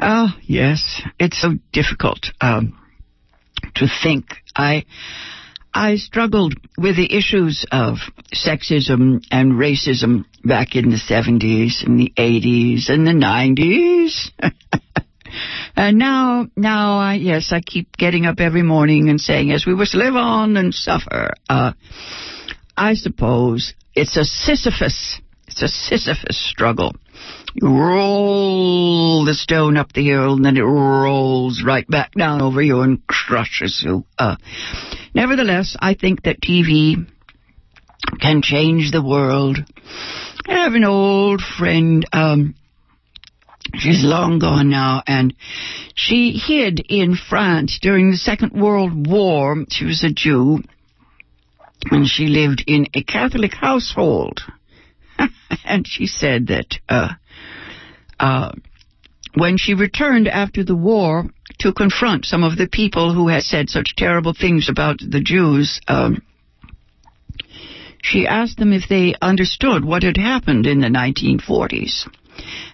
Ah, 0.00 0.34
oh, 0.34 0.40
yes, 0.42 1.02
it's 1.18 1.40
so 1.40 1.54
difficult 1.72 2.26
um, 2.40 2.78
to 3.78 3.86
think. 4.02 4.26
I 4.54 4.84
I 5.74 5.96
struggled 5.96 6.54
with 6.76 6.96
the 6.96 7.14
issues 7.14 7.64
of 7.70 7.98
sexism 8.34 9.22
and 9.30 9.52
racism 9.52 10.24
back 10.44 10.74
in 10.74 10.90
the 10.90 10.96
70s 10.96 11.86
and 11.86 11.98
the 11.98 12.12
80s 12.16 12.88
and 12.88 13.06
the 13.06 13.12
90s. 13.12 14.30
and 15.76 15.98
now, 15.98 16.46
now, 16.56 16.98
I, 16.98 17.14
yes, 17.14 17.52
I 17.52 17.60
keep 17.60 17.96
getting 17.96 18.26
up 18.26 18.40
every 18.40 18.62
morning 18.62 19.08
and 19.08 19.20
saying, 19.20 19.52
as 19.52 19.66
we 19.66 19.74
must 19.74 19.94
live 19.94 20.16
on 20.16 20.56
and 20.56 20.74
suffer. 20.74 21.34
Uh, 21.48 21.72
I 22.76 22.94
suppose 22.94 23.74
it's 23.94 24.16
a 24.16 24.24
Sisyphus, 24.24 25.20
it's 25.46 25.62
a 25.62 25.68
Sisyphus 25.68 26.38
struggle. 26.50 26.94
You 27.54 27.68
roll 27.68 29.24
the 29.24 29.34
stone 29.34 29.76
up 29.76 29.92
the 29.92 30.04
hill 30.04 30.34
and 30.34 30.44
then 30.44 30.56
it 30.56 30.62
rolls 30.62 31.62
right 31.64 31.88
back 31.88 32.12
down 32.12 32.42
over 32.42 32.62
you 32.62 32.80
and 32.80 33.06
crushes 33.06 33.82
you. 33.84 34.04
Uh, 34.18 34.36
nevertheless, 35.14 35.76
I 35.80 35.94
think 35.94 36.22
that 36.22 36.40
TV 36.40 37.06
can 38.20 38.42
change 38.42 38.90
the 38.90 39.02
world. 39.02 39.58
I 40.46 40.52
have 40.62 40.74
an 40.74 40.84
old 40.84 41.40
friend, 41.40 42.06
um, 42.12 42.54
She's 43.74 44.02
long 44.02 44.38
gone 44.38 44.70
now, 44.70 45.02
and 45.06 45.34
she 45.94 46.32
hid 46.32 46.80
in 46.88 47.16
France 47.16 47.78
during 47.80 48.10
the 48.10 48.16
Second 48.16 48.52
World 48.52 49.06
War. 49.06 49.64
She 49.68 49.84
was 49.84 50.02
a 50.02 50.10
Jew, 50.10 50.62
and 51.90 52.08
she 52.08 52.26
lived 52.28 52.64
in 52.66 52.86
a 52.94 53.02
Catholic 53.02 53.52
household. 53.52 54.40
and 55.64 55.86
she 55.86 56.06
said 56.06 56.48
that 56.48 56.78
uh, 56.88 57.10
uh, 58.18 58.52
when 59.34 59.56
she 59.58 59.74
returned 59.74 60.28
after 60.28 60.64
the 60.64 60.76
war 60.76 61.26
to 61.58 61.72
confront 61.72 62.24
some 62.24 62.44
of 62.44 62.56
the 62.56 62.68
people 62.68 63.14
who 63.14 63.28
had 63.28 63.42
said 63.42 63.68
such 63.68 63.96
terrible 63.96 64.34
things 64.34 64.68
about 64.68 64.98
the 64.98 65.20
Jews, 65.20 65.80
um, 65.88 66.22
she 68.02 68.26
asked 68.26 68.58
them 68.58 68.72
if 68.72 68.88
they 68.88 69.14
understood 69.20 69.84
what 69.84 70.02
had 70.02 70.16
happened 70.16 70.66
in 70.66 70.80
the 70.80 70.88
1940s. 70.88 72.08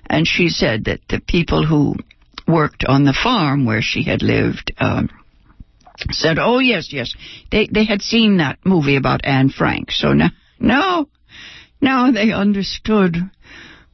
And 0.07 0.27
she 0.27 0.49
said 0.49 0.85
that 0.85 1.01
the 1.09 1.21
people 1.21 1.67
who 1.67 1.97
worked 2.47 2.85
on 2.85 3.05
the 3.05 3.19
farm 3.21 3.65
where 3.65 3.81
she 3.83 4.03
had 4.03 4.23
lived 4.23 4.73
um, 4.79 5.09
said, 6.11 6.39
"Oh 6.39 6.59
yes, 6.59 6.93
yes, 6.93 7.15
they 7.51 7.69
they 7.73 7.85
had 7.85 8.03
seen 8.03 8.37
that 8.37 8.59
movie 8.65 8.97
about 8.97 9.25
Anne 9.25 9.49
Frank, 9.49 9.91
so 9.91 10.13
now 10.13 10.31
now 10.59 11.07
now 11.85 12.11
they 12.11 12.33
understood 12.33 13.17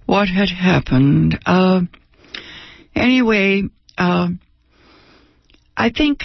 what 0.06 0.28
had 0.28 0.48
happened. 0.48 1.38
Uh, 1.44 1.82
anyway, 2.94 3.64
uh, 3.98 4.28
I 5.76 5.90
think 5.90 6.20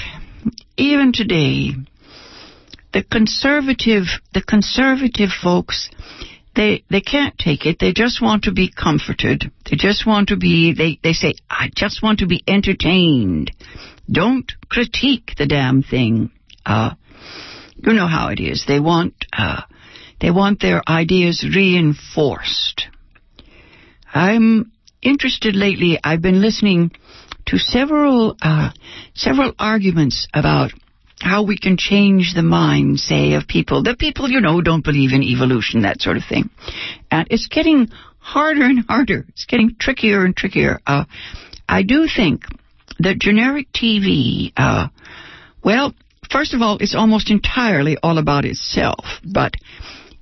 even 0.77 1.11
today, 1.11 1.71
the 2.93 3.03
conservative, 3.03 4.03
the 4.33 4.43
conservative 4.43 5.29
folks, 5.31 5.89
they 6.55 6.83
they 6.89 7.01
can't 7.01 7.37
take 7.37 7.65
it. 7.65 7.77
They 7.79 7.93
just 7.93 8.21
want 8.21 8.43
to 8.43 8.53
be 8.53 8.71
comforted. 8.71 9.51
They 9.69 9.75
just 9.75 10.05
want 10.05 10.29
to 10.29 10.37
be. 10.37 10.73
They 10.73 10.99
they 11.03 11.13
say, 11.13 11.33
I 11.49 11.69
just 11.75 12.01
want 12.03 12.19
to 12.19 12.27
be 12.27 12.43
entertained. 12.47 13.51
Don't 14.09 14.51
critique 14.69 15.33
the 15.37 15.47
damn 15.47 15.81
thing. 15.81 16.29
Uh, 16.65 16.91
you 17.77 17.93
know 17.93 18.07
how 18.07 18.29
it 18.29 18.39
is. 18.39 18.65
They 18.67 18.79
want. 18.79 19.13
Uh, 19.35 19.63
they 20.21 20.31
want 20.31 20.61
their 20.61 20.81
ideas 20.87 21.45
reinforced. 21.55 22.87
I'm 24.13 24.71
interested 25.01 25.55
lately. 25.55 25.99
I've 26.03 26.21
been 26.21 26.41
listening 26.41 26.91
to 27.47 27.57
several 27.57 28.35
uh, 28.41 28.71
several 29.13 29.53
arguments 29.59 30.27
about 30.33 30.71
how 31.21 31.43
we 31.43 31.57
can 31.57 31.77
change 31.77 32.33
the 32.35 32.43
mind, 32.43 32.99
say, 32.99 33.33
of 33.33 33.47
people, 33.47 33.83
the 33.83 33.95
people 33.97 34.29
you 34.29 34.41
know 34.41 34.61
don't 34.61 34.83
believe 34.83 35.13
in 35.13 35.23
evolution, 35.23 35.81
that 35.83 36.01
sort 36.01 36.17
of 36.17 36.23
thing, 36.27 36.49
and 37.11 37.27
it's 37.29 37.47
getting 37.47 37.89
harder 38.19 38.63
and 38.63 38.85
harder. 38.87 39.25
It's 39.29 39.45
getting 39.45 39.75
trickier 39.79 40.25
and 40.25 40.35
trickier. 40.35 40.79
Uh, 40.85 41.05
I 41.69 41.83
do 41.83 42.07
think 42.13 42.43
that 42.99 43.19
generic 43.19 43.67
TV, 43.71 44.51
uh, 44.57 44.87
well, 45.63 45.93
first 46.31 46.53
of 46.53 46.61
all, 46.61 46.77
it's 46.79 46.95
almost 46.95 47.29
entirely 47.29 47.97
all 48.01 48.17
about 48.17 48.45
itself, 48.45 49.05
but 49.23 49.53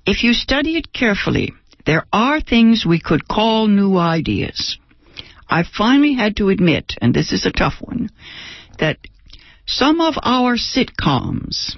if 0.06 0.24
you 0.24 0.34
study 0.34 0.78
it 0.78 0.92
carefully, 0.94 1.54
there 1.86 2.06
are 2.12 2.42
things 2.42 2.86
we 2.86 3.00
could 3.00 3.28
call 3.28 3.68
new 3.68 3.98
ideas. 3.98 4.78
I 5.50 5.64
finally 5.64 6.14
had 6.14 6.38
to 6.38 6.50
admit, 6.50 6.94
and 7.02 7.14
this 7.14 7.32
is 7.32 7.46
a 7.46 7.52
tough 7.52 7.76
one, 7.80 8.10
that 8.80 8.98
some 9.66 10.02
of 10.02 10.16
our 10.22 10.58
sitcoms, 10.58 11.76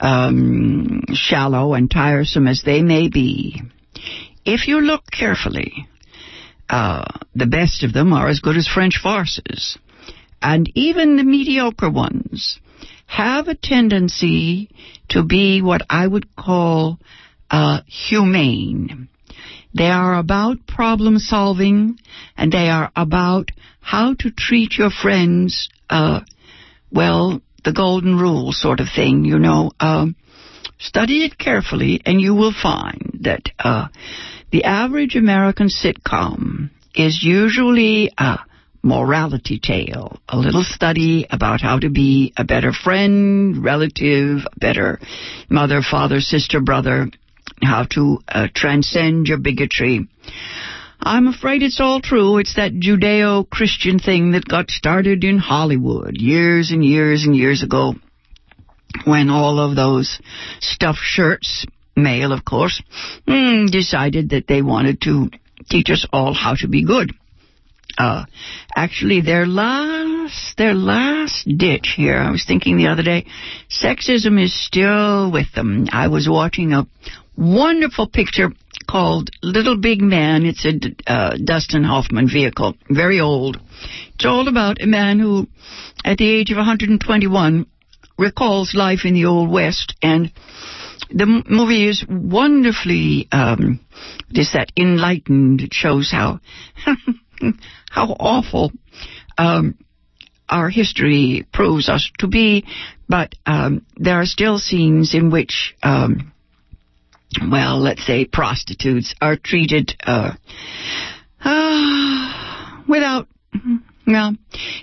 um, 0.00 1.02
shallow 1.12 1.74
and 1.74 1.90
tiresome 1.90 2.46
as 2.46 2.62
they 2.64 2.82
may 2.82 3.08
be, 3.08 3.62
if 4.44 4.68
you 4.68 4.80
look 4.80 5.04
carefully, 5.10 5.88
uh, 6.68 7.04
the 7.34 7.46
best 7.46 7.82
of 7.82 7.92
them 7.92 8.12
are 8.12 8.28
as 8.28 8.40
good 8.40 8.56
as 8.56 8.68
French 8.68 8.98
farces. 9.02 9.76
And 10.40 10.70
even 10.74 11.16
the 11.16 11.24
mediocre 11.24 11.90
ones 11.90 12.58
have 13.06 13.48
a 13.48 13.54
tendency 13.54 14.70
to 15.08 15.24
be 15.24 15.62
what 15.62 15.82
I 15.90 16.06
would 16.06 16.34
call 16.36 16.98
uh, 17.50 17.80
humane. 17.86 19.08
They 19.74 19.88
are 19.90 20.18
about 20.18 20.66
problem 20.66 21.18
solving 21.18 21.98
and 22.36 22.52
they 22.52 22.68
are 22.68 22.90
about 22.96 23.50
how 23.80 24.14
to 24.14 24.30
treat 24.30 24.76
your 24.76 24.90
friends, 24.90 25.68
uh, 25.88 26.20
well, 26.90 27.40
the 27.64 27.72
golden 27.72 28.18
rule 28.18 28.52
sort 28.52 28.80
of 28.80 28.88
thing, 28.94 29.24
you 29.24 29.38
know. 29.38 29.70
Um, 29.78 30.16
study 30.78 31.24
it 31.24 31.38
carefully 31.38 32.00
and 32.04 32.20
you 32.20 32.34
will 32.34 32.54
find 32.54 33.18
that, 33.22 33.42
uh, 33.58 33.88
the 34.50 34.64
average 34.64 35.14
American 35.14 35.68
sitcom 35.68 36.70
is 36.94 37.22
usually 37.22 38.10
a 38.18 38.38
morality 38.82 39.60
tale, 39.62 40.18
a 40.28 40.38
little 40.38 40.64
study 40.64 41.26
about 41.30 41.60
how 41.60 41.78
to 41.78 41.90
be 41.90 42.32
a 42.36 42.44
better 42.44 42.72
friend, 42.72 43.62
relative, 43.62 44.40
better 44.56 44.98
mother, 45.48 45.82
father, 45.82 46.20
sister, 46.20 46.60
brother, 46.60 47.08
how 47.62 47.84
to 47.94 48.18
uh, 48.28 48.48
transcend 48.54 49.26
your 49.26 49.38
bigotry. 49.38 50.08
I'm 51.02 51.28
afraid 51.28 51.62
it's 51.62 51.80
all 51.80 52.00
true. 52.00 52.38
It's 52.38 52.56
that 52.56 52.72
Judeo 52.72 53.48
Christian 53.48 53.98
thing 53.98 54.32
that 54.32 54.46
got 54.46 54.70
started 54.70 55.24
in 55.24 55.38
Hollywood 55.38 56.16
years 56.16 56.70
and 56.72 56.84
years 56.84 57.24
and 57.24 57.34
years 57.34 57.62
ago 57.62 57.94
when 59.04 59.30
all 59.30 59.58
of 59.58 59.76
those 59.76 60.20
stuffed 60.60 61.00
shirts, 61.02 61.64
male 61.96 62.32
of 62.32 62.44
course, 62.44 62.82
mm, 63.26 63.70
decided 63.70 64.30
that 64.30 64.46
they 64.46 64.62
wanted 64.62 65.00
to 65.02 65.30
teach 65.70 65.88
us 65.90 66.06
all 66.12 66.34
how 66.34 66.54
to 66.54 66.68
be 66.68 66.84
good. 66.84 67.12
Uh, 67.98 68.24
actually, 68.74 69.20
their 69.20 69.46
last, 69.46 70.56
their 70.56 70.74
last 70.74 71.46
ditch 71.56 71.94
here, 71.96 72.16
I 72.16 72.30
was 72.30 72.44
thinking 72.46 72.76
the 72.76 72.86
other 72.86 73.02
day, 73.02 73.26
sexism 73.68 74.42
is 74.42 74.54
still 74.54 75.30
with 75.30 75.52
them. 75.54 75.86
I 75.92 76.08
was 76.08 76.28
watching 76.28 76.72
a 76.72 76.86
wonderful 77.40 78.06
picture 78.06 78.50
called 78.88 79.30
Little 79.42 79.78
Big 79.78 80.02
Man. 80.02 80.44
It's 80.44 80.66
a 80.66 81.10
uh, 81.10 81.36
Dustin 81.42 81.84
Hoffman 81.84 82.28
vehicle, 82.28 82.74
very 82.88 83.18
old. 83.18 83.58
It's 84.14 84.26
all 84.26 84.46
about 84.46 84.82
a 84.82 84.86
man 84.86 85.18
who, 85.18 85.48
at 86.04 86.18
the 86.18 86.30
age 86.30 86.50
of 86.50 86.58
121, 86.58 87.66
recalls 88.18 88.74
life 88.74 89.00
in 89.04 89.14
the 89.14 89.24
Old 89.24 89.50
West, 89.50 89.96
and 90.02 90.30
the 91.08 91.42
movie 91.48 91.88
is 91.88 92.04
wonderfully 92.08 93.26
um, 93.32 93.80
just 94.30 94.52
that 94.52 94.70
enlightened. 94.76 95.62
It 95.62 95.72
shows 95.72 96.10
how 96.12 96.40
how 97.90 98.06
awful 98.20 98.70
um, 99.38 99.78
our 100.48 100.68
history 100.68 101.46
proves 101.52 101.88
us 101.88 102.10
to 102.18 102.28
be, 102.28 102.66
but 103.08 103.34
um, 103.46 103.86
there 103.96 104.20
are 104.20 104.26
still 104.26 104.58
scenes 104.58 105.14
in 105.14 105.30
which 105.30 105.74
um, 105.82 106.32
well, 107.50 107.78
let's 107.80 108.04
say 108.06 108.24
prostitutes 108.24 109.14
are 109.20 109.36
treated 109.36 109.94
uh, 110.04 110.32
uh, 111.44 112.82
without. 112.88 113.28
Well, 114.06 114.34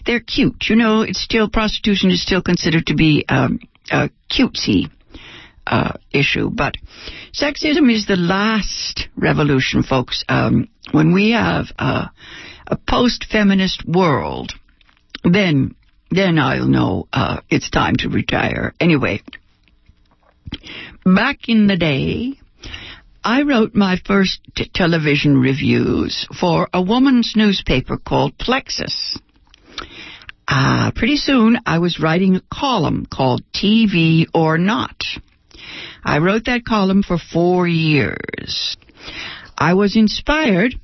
they're 0.05 0.21
cute. 0.21 0.65
You 0.69 0.77
know, 0.77 1.01
it's 1.01 1.21
still 1.21 1.49
prostitution 1.49 2.11
is 2.11 2.21
still 2.21 2.41
considered 2.41 2.87
to 2.87 2.95
be 2.95 3.25
um, 3.27 3.59
a 3.91 4.09
cutesy 4.31 4.89
uh, 5.65 5.93
issue. 6.11 6.49
But 6.49 6.75
sexism 7.33 7.93
is 7.93 8.05
the 8.05 8.15
last 8.15 9.09
revolution, 9.17 9.83
folks. 9.83 10.23
Um, 10.29 10.69
when 10.91 11.13
we 11.13 11.31
have 11.31 11.65
uh, 11.77 12.07
a 12.67 12.77
post-feminist 12.77 13.85
world, 13.85 14.53
then 15.23 15.75
then 16.09 16.39
I'll 16.39 16.67
know 16.67 17.07
uh, 17.11 17.41
it's 17.49 17.69
time 17.69 17.97
to 17.97 18.09
retire. 18.09 18.73
Anyway, 18.79 19.21
back 21.15 21.47
in 21.47 21.67
the 21.67 21.77
day, 21.77 22.33
I 23.23 23.43
wrote 23.43 23.75
my 23.75 23.97
first 24.05 24.39
t- 24.55 24.69
television 24.73 25.37
reviews 25.37 26.27
for 26.39 26.67
a 26.73 26.81
woman's 26.81 27.33
newspaper 27.35 27.97
called 27.97 28.37
Plexus. 28.37 29.17
Uh, 30.47 30.91
pretty 30.95 31.17
soon, 31.17 31.59
I 31.65 31.79
was 31.79 31.99
writing 31.99 32.35
a 32.35 32.41
column 32.53 33.05
called 33.05 33.43
TV 33.53 34.25
or 34.33 34.57
Not. 34.57 35.03
I 36.03 36.19
wrote 36.19 36.45
that 36.45 36.65
column 36.65 37.03
for 37.03 37.17
four 37.17 37.67
years. 37.67 38.77
I 39.57 39.73
was 39.73 39.95
inspired 39.95 40.75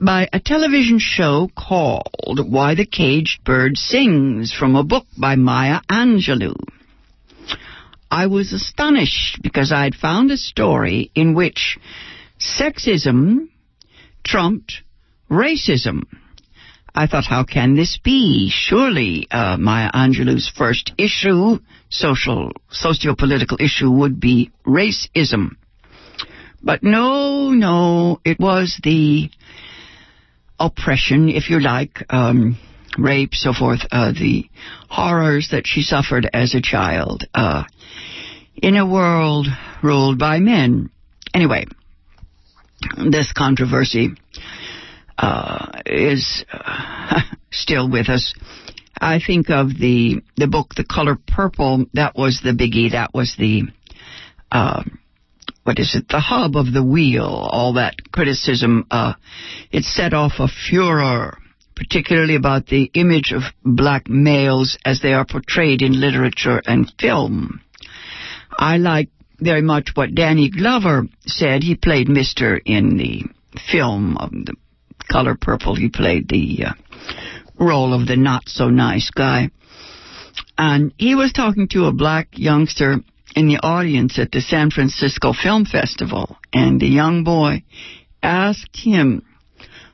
by 0.00 0.28
a 0.32 0.40
television 0.40 0.98
show 0.98 1.50
called 1.56 2.40
Why 2.50 2.74
the 2.74 2.86
Caged 2.86 3.44
Bird 3.44 3.76
Sings 3.76 4.52
from 4.52 4.76
a 4.76 4.84
book 4.84 5.06
by 5.16 5.36
Maya 5.36 5.80
Angelou. 5.90 6.54
I 8.10 8.26
was 8.26 8.52
astonished 8.52 9.40
because 9.42 9.70
I 9.72 9.84
had 9.84 9.94
found 9.94 10.30
a 10.30 10.36
story 10.36 11.10
in 11.14 11.34
which 11.34 11.78
sexism 12.38 13.48
trumped 14.24 14.82
racism. 15.30 16.04
I 16.94 17.06
thought, 17.06 17.26
how 17.26 17.44
can 17.44 17.76
this 17.76 17.98
be? 18.02 18.50
Surely 18.50 19.28
uh, 19.30 19.56
Maya 19.56 19.90
Angelou's 19.92 20.50
first 20.56 20.92
issue, 20.98 21.58
social, 21.90 22.50
socio-political 22.70 23.58
issue, 23.60 23.90
would 23.90 24.18
be 24.18 24.50
racism. 24.66 25.56
But 26.62 26.82
no, 26.82 27.50
no, 27.50 28.20
it 28.24 28.40
was 28.40 28.80
the 28.82 29.30
oppression, 30.58 31.28
if 31.28 31.50
you 31.50 31.60
like, 31.60 32.04
um, 32.10 32.58
rape, 32.98 33.34
so 33.34 33.52
forth, 33.52 33.80
uh, 33.92 34.12
the 34.12 34.48
horrors 34.88 35.50
that 35.52 35.66
she 35.66 35.82
suffered 35.82 36.28
as 36.32 36.54
a 36.54 36.60
child 36.60 37.24
uh, 37.32 37.62
in 38.62 38.76
a 38.76 38.86
world 38.86 39.46
ruled 39.82 40.18
by 40.18 40.38
men. 40.38 40.90
Anyway, 41.34 41.66
this 43.10 43.32
controversy 43.32 44.10
uh, 45.16 45.80
is 45.86 46.44
uh, 46.52 47.20
still 47.50 47.90
with 47.90 48.08
us. 48.08 48.34
I 49.00 49.20
think 49.24 49.48
of 49.50 49.68
the 49.78 50.22
the 50.36 50.48
book, 50.48 50.74
The 50.74 50.84
Color 50.84 51.18
Purple. 51.26 51.86
That 51.94 52.16
was 52.16 52.40
the 52.42 52.50
biggie. 52.50 52.92
That 52.92 53.14
was 53.14 53.36
the 53.38 53.62
uh, 54.50 54.82
what 55.62 55.78
is 55.78 55.94
it? 55.94 56.08
The 56.08 56.20
hub 56.20 56.56
of 56.56 56.72
the 56.72 56.82
wheel. 56.82 57.24
All 57.24 57.74
that 57.74 58.10
criticism. 58.12 58.86
Uh, 58.90 59.14
it 59.70 59.84
set 59.84 60.14
off 60.14 60.32
a 60.38 60.48
furor, 60.48 61.38
particularly 61.76 62.34
about 62.34 62.66
the 62.66 62.90
image 62.94 63.32
of 63.32 63.42
black 63.64 64.08
males 64.08 64.78
as 64.84 65.00
they 65.00 65.12
are 65.12 65.26
portrayed 65.26 65.82
in 65.82 66.00
literature 66.00 66.60
and 66.66 66.92
film. 66.98 67.60
I 68.58 68.78
like 68.78 69.10
very 69.38 69.62
much 69.62 69.90
what 69.94 70.14
Danny 70.14 70.50
Glover 70.50 71.06
said. 71.26 71.62
He 71.62 71.76
played 71.76 72.08
Mister 72.08 72.56
in 72.56 72.96
the 72.96 73.24
film 73.70 74.16
of 74.16 74.30
the 74.32 74.54
Color 75.10 75.36
Purple. 75.40 75.76
He 75.76 75.88
played 75.88 76.28
the 76.28 76.64
uh, 76.66 76.72
role 77.58 77.94
of 77.94 78.08
the 78.08 78.16
not 78.16 78.48
so 78.48 78.68
nice 78.68 79.10
guy. 79.10 79.50
And 80.56 80.92
he 80.98 81.14
was 81.14 81.32
talking 81.32 81.68
to 81.68 81.86
a 81.86 81.92
black 81.92 82.28
youngster 82.32 82.96
in 83.36 83.46
the 83.46 83.58
audience 83.62 84.18
at 84.18 84.32
the 84.32 84.40
San 84.40 84.70
Francisco 84.70 85.32
Film 85.32 85.64
Festival, 85.64 86.36
and 86.52 86.80
the 86.80 86.88
young 86.88 87.22
boy 87.22 87.62
asked 88.22 88.76
him 88.76 89.22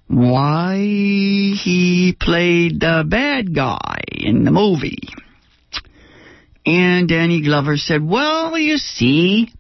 why 0.07 0.77
he 0.77 2.16
played 2.18 2.81
the 2.81 3.05
bad 3.07 3.55
guy 3.55 4.00
in 4.11 4.44
the 4.44 4.50
movie. 4.50 5.09
And 6.66 7.09
Danny 7.09 7.42
Glover 7.42 7.77
said, 7.77 8.03
Well, 8.03 8.57
you 8.59 8.79
see, 8.79 9.53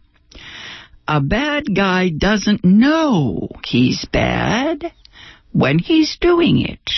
a 1.06 1.20
bad 1.20 1.74
guy 1.74 2.08
doesn't 2.08 2.64
know 2.64 3.48
he's 3.64 4.06
bad 4.10 4.92
when 5.52 5.78
he's 5.78 6.16
doing 6.20 6.60
it. 6.60 6.90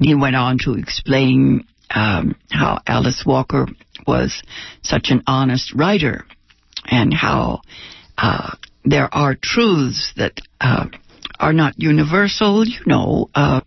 He 0.00 0.14
went 0.14 0.36
on 0.36 0.58
to 0.64 0.74
explain 0.74 1.66
um, 1.90 2.36
how 2.50 2.80
Alice 2.86 3.24
Walker 3.26 3.66
was 4.06 4.42
such 4.82 5.10
an 5.10 5.22
honest 5.26 5.74
writer 5.74 6.24
and 6.86 7.12
how 7.12 7.60
uh, 8.18 8.54
there 8.84 9.12
are 9.12 9.36
truths 9.40 10.12
that 10.16 10.40
uh, 10.60 10.86
are 11.38 11.52
not 11.52 11.74
universal. 11.78 12.66
You 12.66 12.80
know, 12.86 13.30
uh, 13.34 13.60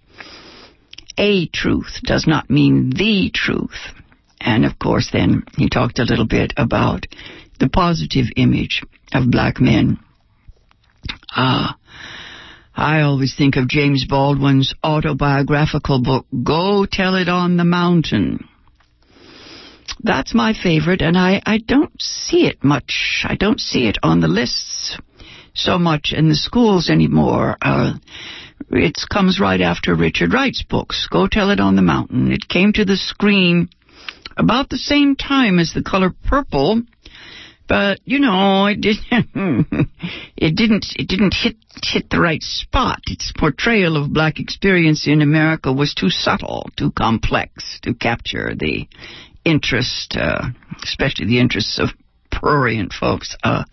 a 1.18 1.48
truth 1.48 2.00
does 2.04 2.26
not 2.28 2.50
mean 2.50 2.90
the 2.90 3.32
truth. 3.34 3.94
And 4.44 4.66
of 4.66 4.78
course, 4.78 5.10
then 5.12 5.44
he 5.58 5.70
talked 5.70 6.00
a 6.00 6.04
little 6.04 6.28
bit 6.28 6.54
about 6.58 7.06
the 7.60 7.70
positive 7.70 8.26
image 8.36 8.84
of 9.14 9.32
black 9.32 9.62
men. 9.62 10.00
Ah, 11.32 11.78
I 12.76 13.02
always 13.02 13.36
think 13.36 13.56
of 13.56 13.70
James 13.70 14.06
Baldwin's 14.08 14.74
autobiographical 14.84 16.02
book, 16.02 16.26
Go 16.44 16.86
Tell 16.86 17.16
It 17.16 17.30
on 17.30 17.56
the 17.56 17.64
Mountain. 17.64 18.48
That's 20.02 20.34
my 20.34 20.54
favorite, 20.54 21.02
and 21.02 21.18
I, 21.18 21.42
I 21.46 21.60
don't 21.60 21.94
see 22.02 22.46
it 22.48 22.64
much. 22.64 23.24
I 23.24 23.36
don't 23.36 23.60
see 23.60 23.88
it 23.88 23.98
on 24.04 24.20
the 24.20 24.28
lists 24.28 24.98
so 25.54 25.78
much 25.78 26.14
in 26.16 26.30
the 26.30 26.36
schools 26.36 26.90
anymore. 26.90 27.58
Uh, 27.62 27.94
it 28.72 28.98
comes 29.12 29.40
right 29.40 29.62
after 29.62 29.96
Richard 29.96 30.34
Wright's 30.34 30.64
books, 30.64 31.08
Go 31.12 31.28
Tell 31.28 31.52
It 31.52 31.60
on 31.60 31.76
the 31.76 31.82
Mountain. 31.82 32.32
It 32.32 32.50
came 32.50 32.74
to 32.74 32.86
the 32.86 32.98
screen 32.98 33.70
about 34.38 34.70
the 34.70 34.78
same 34.78 35.16
time 35.16 35.60
as 35.60 35.74
The 35.74 35.84
Color 35.84 36.14
Purple, 36.28 36.82
but 37.68 38.00
you 38.06 38.20
know, 38.20 38.68
it 38.68 38.82
didn't. 38.82 39.28
it 40.38 40.56
didn't. 40.56 40.86
It 40.96 41.08
didn't 41.08 41.34
hit 41.34 41.56
hit 41.84 42.10
the 42.10 42.20
right 42.20 42.42
spot. 42.42 43.00
Its 43.08 43.32
portrayal 43.38 43.98
of 43.98 44.14
black 44.14 44.40
experience 44.40 45.08
in 45.08 45.22
America 45.22 45.72
was 45.72 45.94
too 45.94 46.10
subtle, 46.10 46.70
too 46.78 46.92
complex 46.92 47.80
to 47.84 47.94
capture 47.94 48.54
the 48.56 48.88
interest, 49.46 50.16
uh, 50.20 50.50
especially 50.84 51.26
the 51.26 51.40
interests 51.40 51.80
of 51.80 51.90
prurient 52.32 52.94
folks. 52.94 53.36
Uh, 53.44 53.64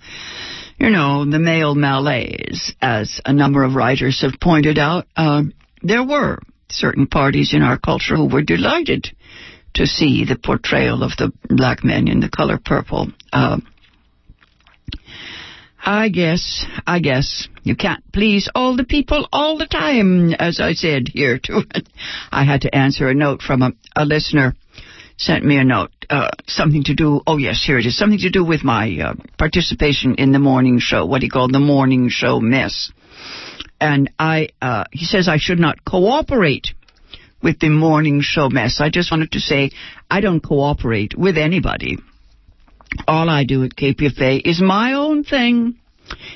you 0.78 0.90
know, 0.90 1.28
the 1.28 1.38
male 1.38 1.74
malaise, 1.74 2.72
as 2.80 3.20
a 3.26 3.32
number 3.32 3.64
of 3.64 3.74
writers 3.74 4.22
have 4.22 4.40
pointed 4.40 4.78
out. 4.78 5.06
Uh, 5.16 5.42
there 5.82 6.04
were 6.04 6.38
certain 6.70 7.06
parties 7.06 7.52
in 7.52 7.62
our 7.62 7.78
culture 7.78 8.16
who 8.16 8.28
were 8.28 8.42
delighted 8.42 9.08
to 9.74 9.86
see 9.86 10.24
the 10.24 10.36
portrayal 10.36 11.02
of 11.02 11.12
the 11.16 11.32
black 11.48 11.84
men 11.84 12.08
in 12.08 12.20
the 12.20 12.28
color 12.28 12.58
purple. 12.62 13.08
Uh, 13.32 13.58
I 15.82 16.08
guess, 16.10 16.66
I 16.86 16.98
guess 16.98 17.48
you 17.62 17.74
can't 17.74 18.04
please 18.12 18.48
all 18.54 18.76
the 18.76 18.84
people 18.84 19.26
all 19.32 19.56
the 19.56 19.66
time, 19.66 20.34
as 20.34 20.60
I 20.60 20.74
said 20.74 21.08
here 21.08 21.38
too. 21.38 21.62
I 22.32 22.44
had 22.44 22.62
to 22.62 22.74
answer 22.74 23.08
a 23.08 23.14
note 23.14 23.40
from 23.40 23.62
a, 23.62 23.72
a 23.96 24.04
listener 24.04 24.54
sent 25.20 25.44
me 25.44 25.58
a 25.58 25.64
note, 25.64 25.90
uh, 26.08 26.30
something 26.46 26.82
to 26.84 26.94
do, 26.94 27.20
oh 27.26 27.36
yes, 27.36 27.62
here 27.64 27.78
it 27.78 27.84
is, 27.84 27.96
something 27.96 28.18
to 28.18 28.30
do 28.30 28.42
with 28.42 28.64
my 28.64 28.98
uh, 28.98 29.14
participation 29.36 30.14
in 30.14 30.32
the 30.32 30.38
morning 30.38 30.78
show, 30.80 31.04
what 31.04 31.20
he 31.20 31.28
called 31.28 31.52
the 31.52 31.60
morning 31.60 32.08
show 32.08 32.40
mess. 32.40 32.90
And 33.78 34.10
I, 34.18 34.48
uh, 34.62 34.84
he 34.92 35.04
says 35.04 35.28
I 35.28 35.36
should 35.36 35.58
not 35.58 35.84
cooperate 35.84 36.72
with 37.42 37.58
the 37.58 37.68
morning 37.68 38.20
show 38.22 38.48
mess. 38.48 38.80
I 38.80 38.90
just 38.90 39.10
wanted 39.10 39.32
to 39.32 39.40
say 39.40 39.70
I 40.10 40.20
don't 40.20 40.40
cooperate 40.40 41.16
with 41.16 41.38
anybody. 41.38 41.98
All 43.06 43.28
I 43.28 43.44
do 43.44 43.64
at 43.64 43.76
KPFA 43.76 44.42
is 44.44 44.60
my 44.60 44.94
own 44.94 45.24
thing. 45.24 45.76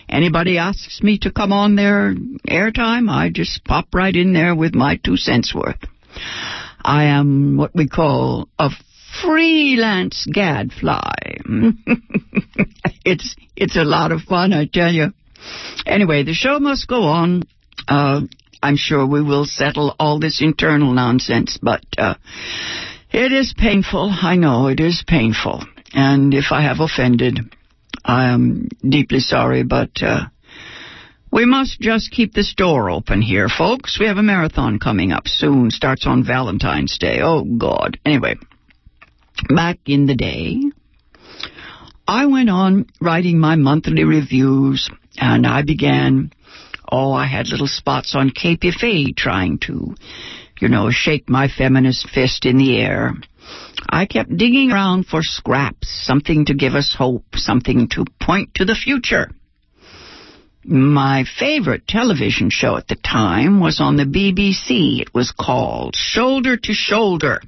Anybody 0.08 0.58
asks 0.58 1.02
me 1.02 1.18
to 1.18 1.32
come 1.32 1.52
on 1.52 1.74
their 1.74 2.14
airtime, 2.48 3.10
I 3.10 3.30
just 3.30 3.64
pop 3.64 3.88
right 3.92 4.14
in 4.14 4.32
there 4.32 4.54
with 4.54 4.74
my 4.74 5.00
two 5.02 5.16
cents 5.16 5.52
worth. 5.54 5.84
I 6.84 7.04
am 7.04 7.56
what 7.56 7.74
we 7.74 7.88
call 7.88 8.48
a 8.58 8.70
freelance 9.22 10.26
gadfly. 10.32 11.38
it's 13.04 13.34
it's 13.56 13.76
a 13.76 13.84
lot 13.84 14.12
of 14.12 14.22
fun, 14.22 14.52
I 14.52 14.66
tell 14.66 14.92
you. 14.92 15.12
Anyway, 15.86 16.22
the 16.22 16.34
show 16.34 16.58
must 16.58 16.86
go 16.86 17.04
on. 17.04 17.42
Uh, 17.88 18.22
I'm 18.62 18.76
sure 18.76 19.06
we 19.06 19.22
will 19.22 19.44
settle 19.44 19.94
all 19.98 20.18
this 20.18 20.40
internal 20.40 20.92
nonsense, 20.92 21.58
but 21.60 21.84
uh, 21.98 22.14
it 23.12 23.32
is 23.32 23.54
painful. 23.56 24.10
I 24.10 24.36
know 24.36 24.68
it 24.68 24.80
is 24.80 25.04
painful, 25.06 25.62
and 25.92 26.34
if 26.34 26.46
I 26.50 26.62
have 26.62 26.80
offended, 26.80 27.38
I 28.04 28.32
am 28.32 28.68
deeply 28.88 29.20
sorry, 29.20 29.62
but. 29.62 30.02
Uh, 30.02 30.26
we 31.34 31.46
must 31.46 31.80
just 31.80 32.12
keep 32.12 32.32
this 32.32 32.54
door 32.56 32.88
open 32.88 33.20
here, 33.20 33.48
folks. 33.48 33.98
We 33.98 34.06
have 34.06 34.18
a 34.18 34.22
marathon 34.22 34.78
coming 34.78 35.10
up 35.10 35.26
soon. 35.26 35.72
Starts 35.72 36.06
on 36.06 36.24
Valentine's 36.24 36.96
Day. 36.96 37.22
Oh, 37.24 37.42
God. 37.42 37.98
Anyway, 38.06 38.36
back 39.48 39.80
in 39.86 40.06
the 40.06 40.14
day, 40.14 40.60
I 42.06 42.26
went 42.26 42.50
on 42.50 42.86
writing 43.00 43.40
my 43.40 43.56
monthly 43.56 44.04
reviews, 44.04 44.88
and 45.18 45.44
I 45.44 45.62
began. 45.62 46.30
Oh, 46.90 47.12
I 47.12 47.26
had 47.26 47.48
little 47.48 47.66
spots 47.66 48.14
on 48.14 48.30
KPFA 48.30 49.16
trying 49.16 49.58
to, 49.60 49.94
you 50.60 50.68
know, 50.68 50.90
shake 50.90 51.28
my 51.28 51.48
feminist 51.48 52.08
fist 52.08 52.46
in 52.46 52.58
the 52.58 52.78
air. 52.78 53.14
I 53.88 54.06
kept 54.06 54.36
digging 54.36 54.70
around 54.70 55.06
for 55.06 55.22
scraps, 55.22 55.88
something 56.06 56.46
to 56.46 56.54
give 56.54 56.74
us 56.74 56.94
hope, 56.96 57.24
something 57.34 57.88
to 57.90 58.04
point 58.20 58.54
to 58.54 58.64
the 58.64 58.74
future. 58.74 59.30
My 60.64 61.24
favorite 61.38 61.86
television 61.86 62.48
show 62.50 62.76
at 62.76 62.88
the 62.88 62.96
time 62.96 63.60
was 63.60 63.80
on 63.80 63.96
the 63.96 64.04
BBC. 64.04 65.00
It 65.00 65.12
was 65.12 65.30
called 65.30 65.94
Shoulder 65.94 66.56
to 66.56 66.72
Shoulder. 66.72 67.42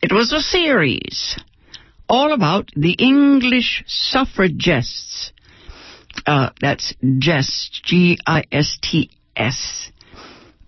It 0.00 0.12
was 0.12 0.32
a 0.32 0.40
series 0.40 1.36
all 2.08 2.32
about 2.32 2.70
the 2.76 2.92
English 2.92 3.84
suffragists. 3.86 5.32
Uh, 6.28 6.50
that's 6.60 6.92
Gist, 7.18 7.80
G-I-S-T-S. 7.84 9.58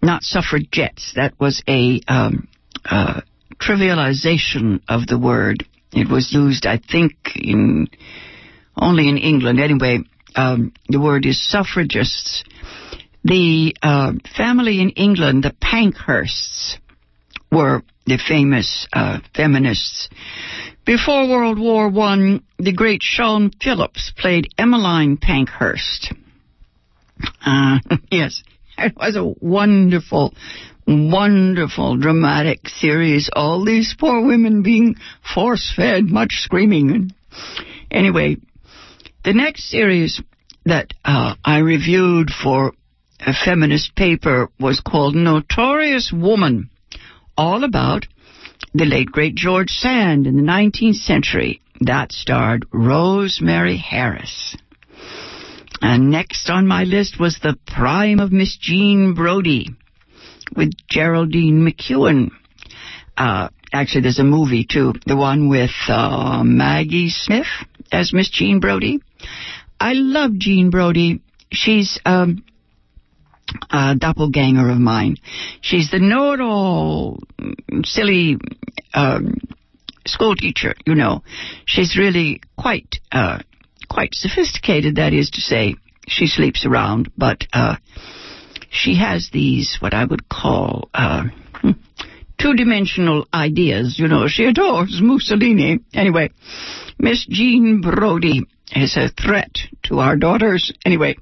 Not 0.02 0.22
suffragettes. 0.22 1.12
That 1.16 1.34
was 1.38 1.62
a 1.68 2.00
um, 2.08 2.48
uh, 2.86 3.20
trivialization 3.56 4.80
of 4.88 5.06
the 5.06 5.18
word. 5.18 5.66
It 5.92 6.08
was 6.08 6.32
used, 6.32 6.64
I 6.64 6.78
think, 6.78 7.12
in 7.36 7.88
only 8.74 9.10
in 9.10 9.18
England. 9.18 9.60
Anyway, 9.60 9.98
um, 10.34 10.72
the 10.88 10.98
word 10.98 11.26
is 11.26 11.46
suffragists. 11.46 12.42
The 13.22 13.76
uh, 13.82 14.12
family 14.34 14.80
in 14.80 14.88
England, 14.90 15.44
the 15.44 15.54
Pankhursts, 15.62 16.78
were 17.52 17.82
the 18.06 18.16
famous 18.16 18.88
uh, 18.94 19.18
feminists. 19.36 20.08
Before 20.86 21.28
World 21.28 21.58
War 21.58 21.88
One, 21.88 22.42
the 22.58 22.72
great 22.72 23.02
Siân 23.02 23.52
Phillips 23.62 24.12
played 24.16 24.48
Emmeline 24.56 25.18
Pankhurst. 25.18 26.12
Uh, 27.44 27.78
yes, 28.10 28.42
it 28.78 28.96
was 28.96 29.14
a 29.14 29.34
wonderful, 29.40 30.34
wonderful 30.86 31.96
dramatic 31.96 32.66
series. 32.68 33.28
All 33.32 33.64
these 33.64 33.94
poor 33.98 34.24
women 34.24 34.62
being 34.62 34.96
force-fed, 35.34 36.06
much 36.06 36.40
screaming. 36.40 37.12
Anyway, 37.90 38.36
the 39.22 39.34
next 39.34 39.68
series 39.68 40.22
that 40.64 40.94
uh, 41.04 41.34
I 41.44 41.58
reviewed 41.58 42.30
for 42.30 42.72
a 43.20 43.34
feminist 43.34 43.94
paper 43.94 44.48
was 44.58 44.80
called 44.80 45.14
Notorious 45.14 46.10
Woman, 46.10 46.70
all 47.36 47.64
about 47.64 48.06
the 48.74 48.84
late 48.84 49.10
great 49.10 49.34
George 49.34 49.70
Sand 49.70 50.26
in 50.26 50.36
the 50.36 50.42
19th 50.42 50.96
century. 50.96 51.60
That 51.80 52.12
starred 52.12 52.66
Rosemary 52.72 53.76
Harris. 53.76 54.56
And 55.80 56.10
next 56.10 56.50
on 56.50 56.66
my 56.66 56.84
list 56.84 57.18
was 57.18 57.38
The 57.38 57.56
Prime 57.66 58.20
of 58.20 58.32
Miss 58.32 58.56
Jean 58.58 59.14
Brodie 59.14 59.70
with 60.54 60.72
Geraldine 60.90 61.66
McEwen. 61.66 62.30
Uh, 63.16 63.48
actually, 63.72 64.02
there's 64.02 64.18
a 64.18 64.24
movie 64.24 64.64
too, 64.64 64.92
the 65.06 65.16
one 65.16 65.48
with 65.48 65.70
uh, 65.88 66.42
Maggie 66.44 67.08
Smith 67.08 67.46
as 67.90 68.12
Miss 68.12 68.28
Jean 68.30 68.60
Brodie. 68.60 69.00
I 69.78 69.94
love 69.94 70.36
Jean 70.38 70.70
Brodie. 70.70 71.22
She's 71.50 71.98
um, 72.04 72.44
a 73.70 73.94
doppelganger 73.94 74.70
of 74.70 74.78
mine. 74.78 75.16
She's 75.60 75.90
the 75.90 75.98
know-it-all, 75.98 77.20
silly 77.84 78.36
um, 78.94 79.36
school 80.06 80.34
teacher. 80.36 80.74
You 80.86 80.94
know, 80.94 81.22
she's 81.66 81.96
really 81.96 82.40
quite 82.56 82.96
uh, 83.12 83.40
quite 83.88 84.14
sophisticated. 84.14 84.96
That 84.96 85.12
is 85.12 85.30
to 85.30 85.40
say, 85.40 85.76
she 86.06 86.26
sleeps 86.26 86.64
around, 86.66 87.10
but 87.16 87.46
uh, 87.52 87.76
she 88.70 88.96
has 88.96 89.30
these 89.32 89.78
what 89.80 89.94
I 89.94 90.04
would 90.04 90.28
call. 90.28 90.88
Uh, 90.94 91.24
Two-dimensional 92.38 93.26
ideas, 93.34 93.98
you 93.98 94.08
know. 94.08 94.26
She 94.26 94.46
adores 94.46 94.98
Mussolini. 95.02 95.80
Anyway, 95.92 96.30
Miss 96.98 97.26
Jean 97.28 97.82
Brodie 97.82 98.46
is 98.74 98.96
a 98.96 99.10
threat 99.10 99.58
to 99.82 99.98
our 99.98 100.16
daughters. 100.16 100.72
Anyway, 100.86 101.18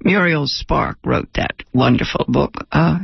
Muriel 0.00 0.46
Spark 0.46 0.98
wrote 1.04 1.28
that 1.34 1.62
wonderful 1.72 2.24
book. 2.28 2.52
Uh, 2.70 2.98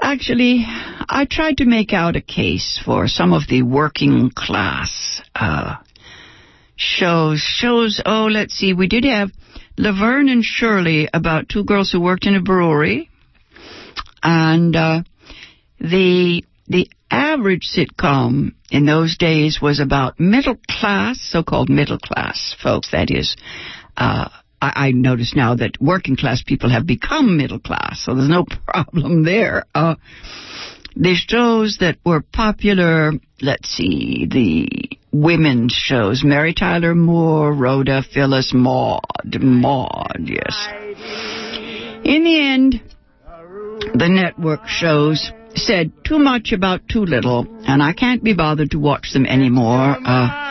actually, 0.00 0.64
I 0.66 1.26
tried 1.30 1.58
to 1.58 1.64
make 1.66 1.92
out 1.92 2.16
a 2.16 2.20
case 2.20 2.80
for 2.84 3.06
some 3.08 3.32
of 3.32 3.42
the 3.48 3.62
working 3.62 4.30
class 4.34 5.22
uh, 5.34 5.76
shows. 6.76 7.40
Shows, 7.40 8.00
oh, 8.04 8.28
let's 8.30 8.54
see, 8.54 8.72
we 8.72 8.88
did 8.88 9.04
have 9.04 9.30
Laverne 9.76 10.28
and 10.28 10.44
Shirley 10.44 11.08
about 11.12 11.48
two 11.48 11.64
girls 11.64 11.90
who 11.90 12.00
worked 12.00 12.26
in 12.26 12.34
a 12.34 12.42
brewery. 12.42 13.08
And 14.22 14.76
uh, 14.76 15.02
the 15.78 16.44
the 16.66 16.88
average 17.10 17.68
sitcom 17.74 18.52
in 18.70 18.86
those 18.86 19.16
days 19.16 19.58
was 19.60 19.80
about 19.80 20.20
middle 20.20 20.58
class, 20.68 21.18
so-called 21.20 21.68
middle 21.68 21.98
class 21.98 22.54
folks. 22.62 22.90
That 22.92 23.10
is, 23.10 23.36
uh, 23.96 24.28
I, 24.60 24.88
I 24.88 24.90
notice 24.92 25.34
now 25.34 25.54
that 25.56 25.80
working 25.80 26.16
class 26.16 26.42
people 26.42 26.70
have 26.70 26.86
become 26.86 27.36
middle 27.36 27.60
class, 27.60 28.02
so 28.04 28.14
there's 28.14 28.28
no 28.28 28.44
problem 28.66 29.24
there. 29.24 29.64
Uh, 29.74 29.96
the 30.96 31.14
shows 31.14 31.78
that 31.80 31.98
were 32.04 32.20
popular, 32.20 33.12
let's 33.40 33.68
see, 33.68 34.26
the 34.30 34.98
women's 35.12 35.72
shows, 35.72 36.22
Mary 36.24 36.54
Tyler 36.54 36.94
Moore, 36.94 37.52
Rhoda, 37.52 38.02
Phyllis, 38.02 38.52
Maude, 38.54 39.40
Maude, 39.40 40.28
yes. 40.28 40.68
In 42.04 42.24
the 42.24 42.40
end, 42.40 42.82
the 43.94 44.08
network 44.08 44.66
shows 44.66 45.30
said 45.54 45.92
too 46.04 46.18
much 46.18 46.52
about 46.52 46.88
too 46.88 47.04
little, 47.04 47.46
and 47.66 47.82
I 47.82 47.92
can't 47.92 48.22
be 48.22 48.34
bothered 48.34 48.70
to 48.72 48.78
watch 48.78 49.12
them 49.12 49.26
anymore. 49.26 49.96
Uh, 50.04 50.49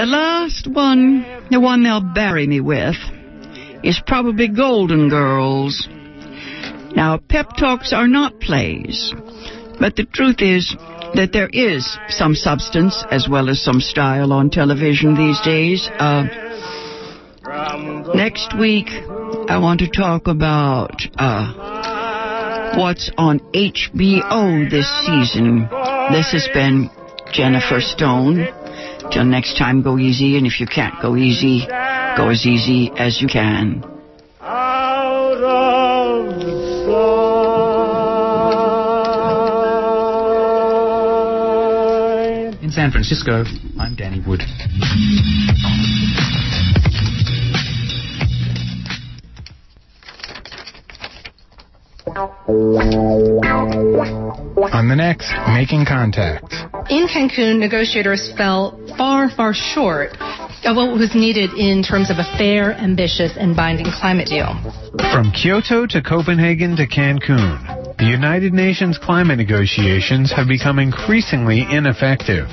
the 0.00 0.06
last 0.06 0.66
one, 0.66 1.26
the 1.50 1.60
one 1.60 1.82
they'll 1.82 2.00
bury 2.00 2.46
me 2.46 2.58
with, 2.58 2.96
is 3.84 4.00
probably 4.06 4.48
Golden 4.48 5.10
Girls. 5.10 5.86
Now, 6.96 7.18
pep 7.18 7.50
talks 7.58 7.92
are 7.92 8.08
not 8.08 8.40
plays, 8.40 9.12
but 9.78 9.96
the 9.96 10.06
truth 10.06 10.40
is 10.40 10.74
that 11.14 11.32
there 11.34 11.50
is 11.52 11.98
some 12.08 12.34
substance 12.34 13.04
as 13.10 13.28
well 13.28 13.50
as 13.50 13.60
some 13.62 13.82
style 13.82 14.32
on 14.32 14.48
television 14.48 15.16
these 15.16 15.38
days. 15.42 15.86
Uh, 15.98 16.24
next 18.14 18.58
week, 18.58 18.88
I 18.88 19.58
want 19.60 19.80
to 19.80 19.88
talk 19.90 20.28
about 20.28 20.96
uh, 21.18 22.72
what's 22.78 23.10
on 23.18 23.40
HBO 23.52 24.70
this 24.70 24.88
season. 25.04 25.68
This 26.10 26.32
has 26.32 26.48
been 26.54 26.88
Jennifer 27.32 27.82
Stone. 27.82 28.48
Till 29.12 29.24
next 29.24 29.58
time, 29.58 29.82
go 29.82 29.98
easy, 29.98 30.36
and 30.36 30.46
if 30.46 30.60
you 30.60 30.66
can't 30.66 30.94
go 31.02 31.16
easy, 31.16 31.66
go 32.16 32.28
as 32.30 32.46
easy 32.46 32.92
as 32.96 33.20
you 33.20 33.26
can. 33.26 33.82
Out 34.40 35.42
of 35.42 36.40
sight. 42.50 42.62
In 42.62 42.70
San 42.70 42.92
Francisco, 42.92 43.44
I'm 43.78 43.96
Danny 43.96 44.20
Wood. 44.20 44.42
On 54.72 54.88
the 54.88 54.96
next, 54.96 55.32
Making 55.48 55.86
Contact. 55.86 56.52
In 56.90 57.06
Cancun, 57.08 57.58
negotiators 57.58 58.32
fell 58.36 58.78
far, 58.98 59.30
far 59.30 59.54
short 59.54 60.10
of 60.64 60.76
what 60.76 60.92
was 60.92 61.14
needed 61.14 61.54
in 61.54 61.82
terms 61.82 62.10
of 62.10 62.18
a 62.18 62.24
fair, 62.36 62.74
ambitious, 62.74 63.32
and 63.38 63.56
binding 63.56 63.86
climate 63.86 64.28
deal. 64.28 64.52
From 65.12 65.32
Kyoto 65.32 65.86
to 65.86 66.02
Copenhagen 66.02 66.76
to 66.76 66.86
Cancun, 66.86 67.69
the 68.00 68.06
United 68.06 68.54
Nations 68.54 68.96
climate 68.96 69.36
negotiations 69.36 70.32
have 70.32 70.48
become 70.48 70.78
increasingly 70.78 71.66
ineffective. 71.68 72.48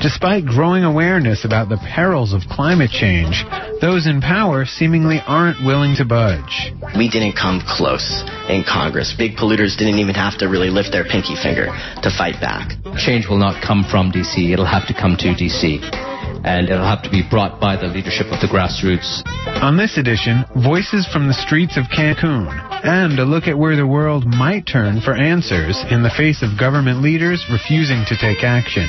Despite 0.00 0.46
growing 0.46 0.82
awareness 0.82 1.44
about 1.44 1.68
the 1.68 1.76
perils 1.76 2.32
of 2.32 2.40
climate 2.48 2.90
change, 2.90 3.44
those 3.82 4.06
in 4.06 4.22
power 4.22 4.64
seemingly 4.64 5.20
aren't 5.26 5.60
willing 5.60 5.94
to 5.96 6.06
budge. 6.06 6.72
We 6.96 7.10
didn't 7.10 7.36
come 7.36 7.60
close 7.68 8.24
in 8.48 8.64
Congress. 8.64 9.12
Big 9.12 9.36
polluters 9.36 9.76
didn't 9.76 10.00
even 10.00 10.14
have 10.14 10.38
to 10.38 10.48
really 10.48 10.70
lift 10.70 10.88
their 10.90 11.04
pinky 11.04 11.36
finger 11.36 11.68
to 12.00 12.08
fight 12.08 12.40
back. 12.40 12.72
Change 12.96 13.28
will 13.28 13.36
not 13.36 13.60
come 13.60 13.84
from 13.84 14.10
DC, 14.10 14.54
it'll 14.54 14.64
have 14.64 14.88
to 14.88 14.94
come 14.94 15.18
to 15.20 15.36
DC. 15.36 16.07
And 16.48 16.70
it'll 16.70 16.88
have 16.88 17.02
to 17.02 17.10
be 17.10 17.20
brought 17.28 17.60
by 17.60 17.76
the 17.76 17.92
leadership 17.92 18.32
of 18.32 18.40
the 18.40 18.48
grassroots. 18.48 19.20
On 19.60 19.76
this 19.76 19.98
edition, 19.98 20.48
voices 20.56 21.06
from 21.12 21.28
the 21.28 21.36
streets 21.44 21.76
of 21.76 21.92
Cancun, 21.92 22.48
and 22.88 23.18
a 23.18 23.24
look 23.28 23.44
at 23.44 23.58
where 23.58 23.76
the 23.76 23.86
world 23.86 24.24
might 24.24 24.64
turn 24.64 25.02
for 25.02 25.12
answers 25.12 25.76
in 25.90 26.02
the 26.02 26.14
face 26.16 26.40
of 26.40 26.58
government 26.58 27.02
leaders 27.02 27.44
refusing 27.52 28.00
to 28.08 28.16
take 28.16 28.42
action. 28.48 28.88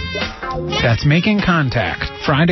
That's 0.81 1.05
Making 1.05 1.41
Contact, 1.43 2.07
Friday 2.25 2.47